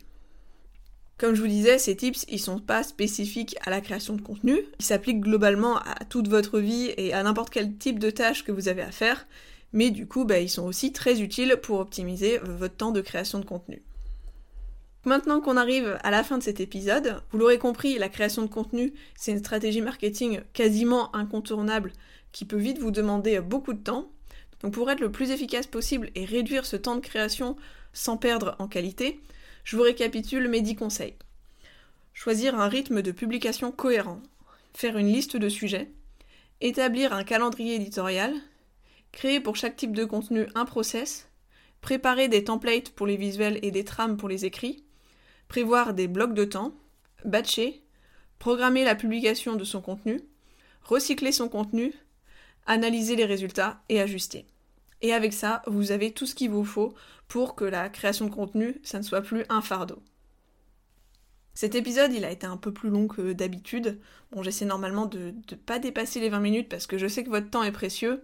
Comme 1.19 1.35
je 1.35 1.41
vous 1.41 1.49
disais, 1.49 1.79
ces 1.79 1.97
tips, 1.97 2.25
ils 2.29 2.39
sont 2.39 2.61
pas 2.61 2.83
spécifiques 2.83 3.57
à 3.63 3.71
la 3.71 3.81
création 3.81 4.15
de 4.15 4.21
contenu, 4.21 4.61
ils 4.79 4.85
s'appliquent 4.85 5.21
globalement 5.21 5.79
à 5.79 6.05
toute 6.09 6.29
votre 6.29 6.61
vie 6.61 6.93
et 6.97 7.13
à 7.13 7.23
n'importe 7.23 7.51
quel 7.51 7.77
type 7.77 7.99
de 7.99 8.11
tâche 8.11 8.45
que 8.45 8.53
vous 8.53 8.69
avez 8.69 8.83
à 8.83 8.93
faire, 8.93 9.27
mais 9.73 9.91
du 9.91 10.07
coup, 10.07 10.25
bah, 10.25 10.39
ils 10.39 10.51
sont 10.51 10.65
aussi 10.65 10.93
très 10.93 11.21
utiles 11.21 11.59
pour 11.63 11.81
optimiser 11.81 12.39
votre 12.39 12.77
temps 12.77 12.93
de 12.93 13.01
création 13.01 13.41
de 13.41 13.45
contenu. 13.45 13.83
Maintenant 15.07 15.41
qu'on 15.41 15.57
arrive 15.57 15.97
à 16.03 16.11
la 16.11 16.25
fin 16.25 16.37
de 16.37 16.43
cet 16.43 16.59
épisode, 16.59 17.23
vous 17.31 17.39
l'aurez 17.39 17.59
compris, 17.59 17.97
la 17.97 18.09
création 18.09 18.43
de 18.43 18.49
contenu, 18.49 18.93
c'est 19.15 19.31
une 19.31 19.39
stratégie 19.39 19.81
marketing 19.81 20.41
quasiment 20.53 21.15
incontournable 21.15 21.93
qui 22.33 22.45
peut 22.45 22.57
vite 22.57 22.81
vous 22.81 22.91
demander 22.91 23.39
beaucoup 23.39 23.73
de 23.73 23.83
temps. 23.85 24.11
Donc 24.63 24.75
pour 24.75 24.91
être 24.91 24.99
le 24.99 25.13
plus 25.13 25.31
efficace 25.31 25.69
possible 25.69 26.11
et 26.17 26.25
réduire 26.25 26.67
ce 26.67 26.75
temps 26.75 26.97
de 26.97 27.01
création 27.01 27.55
sans 27.93 28.17
perdre 28.17 28.57
en 28.59 28.67
qualité, 28.67 29.21
je 29.63 29.77
vous 29.77 29.85
récapitule 29.85 30.49
mes 30.49 30.61
10 30.61 30.75
conseils. 30.75 31.15
Choisir 32.13 32.59
un 32.59 32.67
rythme 32.67 33.01
de 33.01 33.13
publication 33.13 33.71
cohérent, 33.71 34.21
faire 34.75 34.99
une 34.99 35.13
liste 35.13 35.37
de 35.37 35.49
sujets, 35.49 35.89
établir 36.61 37.13
un 37.13 37.23
calendrier 37.23 37.77
éditorial, 37.77 38.35
créer 39.13 39.39
pour 39.39 39.55
chaque 39.55 39.77
type 39.77 39.95
de 39.95 40.05
contenu 40.05 40.49
un 40.57 40.65
process, 40.65 41.29
préparer 41.81 42.27
des 42.27 42.43
templates 42.43 42.91
pour 42.91 43.07
les 43.07 43.17
visuels 43.17 43.61
et 43.63 43.71
des 43.71 43.85
trames 43.85 44.17
pour 44.17 44.29
les 44.29 44.45
écrits, 44.47 44.83
prévoir 45.49 45.95
des 45.95 46.09
blocs 46.09 46.35
de 46.35 46.45
temps, 46.45 46.75
batcher, 47.25 47.83
programmer 48.39 48.85
la 48.85 48.95
publication 48.95 49.57
de 49.57 49.65
son 49.65 49.81
contenu, 49.81 50.21
recycler 50.83 51.33
son 51.33 51.49
contenu, 51.49 51.95
analyser 52.67 53.17
les 53.17 53.25
résultats 53.25 53.81
et 53.89 54.01
ajuster. 54.01 54.47
Et 55.03 55.13
avec 55.13 55.33
ça, 55.33 55.63
vous 55.67 55.93
avez 55.93 56.13
tout 56.13 56.27
ce 56.27 56.35
qu'il 56.35 56.51
vous 56.51 56.65
faut 56.65 56.95
pour 57.29 57.55
que 57.55 57.65
la 57.65 57.89
création 57.89 58.27
de 58.27 58.35
contenu, 58.35 58.81
ça 58.83 58.99
ne 58.99 59.03
soit 59.03 59.23
plus 59.23 59.45
un 59.49 59.61
fardeau. 59.61 60.03
Cet 61.55 61.75
épisode, 61.75 62.13
il 62.13 62.25
a 62.25 62.31
été 62.31 62.47
un 62.47 62.59
peu 62.59 62.73
plus 62.73 62.91
long 62.91 63.09
que 63.09 63.33
d'habitude. 63.33 63.99
Bon, 64.31 64.43
j'essaie 64.43 64.67
normalement 64.67 65.07
de 65.07 65.33
ne 65.51 65.57
pas 65.57 65.79
dépasser 65.79 66.21
les 66.21 66.29
20 66.29 66.41
minutes 66.41 66.69
parce 66.69 66.87
que 66.87 66.99
je 66.99 67.07
sais 67.07 67.25
que 67.25 67.31
votre 67.31 67.49
temps 67.49 67.63
est 67.63 67.73
précieux. 67.73 68.23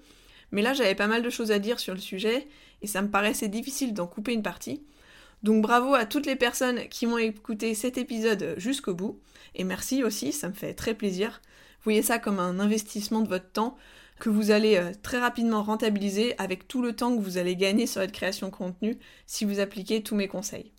Mais 0.51 0.61
là, 0.61 0.75
j'avais 0.75 0.95
pas 0.95 1.07
mal 1.07 1.23
de 1.23 1.31
choses 1.31 1.51
à 1.51 1.59
dire 1.59 1.81
sur 1.81 1.95
le 1.95 2.01
sujet 2.01 2.47
et 2.83 2.87
ça 2.87 3.01
me 3.01 3.09
paraissait 3.09 3.49
difficile 3.49 3.95
d'en 3.95 4.07
couper 4.07 4.35
une 4.35 4.43
partie. 4.43 4.85
Donc 5.43 5.63
bravo 5.63 5.95
à 5.95 6.07
toutes 6.07 6.27
les 6.27 6.37
personnes 6.37 6.89
qui 6.89 7.07
m'ont 7.07 7.19
écouté 7.19 7.75
cet 7.75 7.99
épisode 7.99 8.55
jusqu'au 8.59 8.95
bout. 8.95 9.21
Et 9.55 9.65
merci 9.65 10.05
aussi, 10.05 10.33
ça 10.33 10.49
me 10.49 10.55
fait 10.55 10.75
très 10.75 10.95
plaisir. 10.95 11.43
Voyez 11.83 12.03
ça 12.03 12.19
comme 12.19 12.39
un 12.39 12.61
investissement 12.61 13.21
de 13.21 13.29
votre 13.29 13.51
temps 13.51 13.77
que 14.21 14.31
vous 14.31 14.53
allez 14.53 14.77
euh, 14.77 14.93
très 15.03 15.19
rapidement 15.19 15.65
rentabiliser 15.65 16.39
avec 16.39 16.69
tout 16.69 16.81
le 16.81 16.95
temps 16.95 17.17
que 17.17 17.21
vous 17.21 17.39
allez 17.39 17.57
gagner 17.57 17.89
sur 17.89 18.01
votre 18.01 18.13
création 18.13 18.49
de 18.49 18.53
contenu 18.53 18.99
si 19.27 19.45
vous 19.45 19.59
appliquez 19.59 20.03
tous 20.05 20.15
mes 20.15 20.29
conseils. 20.29 20.73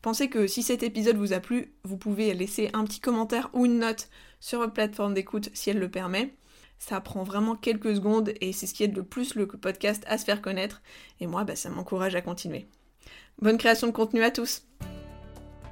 Pensez 0.00 0.30
que 0.30 0.46
si 0.46 0.62
cet 0.62 0.82
épisode 0.82 1.16
vous 1.16 1.34
a 1.34 1.40
plu, 1.40 1.74
vous 1.84 1.98
pouvez 1.98 2.32
laisser 2.32 2.70
un 2.72 2.84
petit 2.84 2.98
commentaire 2.98 3.50
ou 3.52 3.66
une 3.66 3.78
note 3.78 4.08
sur 4.40 4.58
votre 4.58 4.72
plateforme 4.72 5.12
d'écoute 5.12 5.50
si 5.52 5.68
elle 5.68 5.78
le 5.78 5.90
permet. 5.90 6.34
Ça 6.78 7.00
prend 7.00 7.24
vraiment 7.24 7.56
quelques 7.56 7.94
secondes 7.94 8.32
et 8.40 8.52
c'est 8.52 8.66
ce 8.66 8.74
qui 8.74 8.84
aide 8.84 8.96
le 8.96 9.04
plus 9.04 9.34
le 9.34 9.46
podcast 9.46 10.02
à 10.08 10.16
se 10.16 10.24
faire 10.24 10.40
connaître. 10.40 10.82
Et 11.20 11.26
moi, 11.26 11.44
bah, 11.44 11.56
ça 11.56 11.68
m'encourage 11.68 12.14
à 12.16 12.22
continuer. 12.22 12.66
Bonne 13.40 13.58
création 13.58 13.86
de 13.86 13.92
contenu 13.92 14.22
à 14.22 14.30
tous 14.30 14.62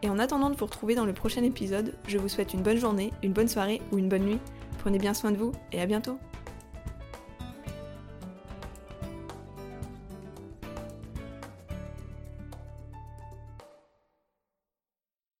Et 0.02 0.08
en 0.08 0.18
attendant 0.18 0.50
de 0.50 0.56
vous 0.56 0.66
retrouver 0.66 0.94
dans 0.94 1.04
le 1.04 1.12
prochain 1.12 1.42
épisode, 1.42 1.94
je 2.06 2.18
vous 2.18 2.28
souhaite 2.28 2.54
une 2.54 2.62
bonne 2.62 2.78
journée, 2.78 3.12
une 3.22 3.32
bonne 3.32 3.48
soirée 3.48 3.80
ou 3.92 3.98
une 3.98 4.08
bonne 4.08 4.24
nuit. 4.24 4.40
Prenez 4.78 4.98
bien 4.98 5.14
soin 5.14 5.30
de 5.30 5.36
vous 5.36 5.52
et 5.72 5.80
à 5.80 5.86
bientôt 5.86 6.18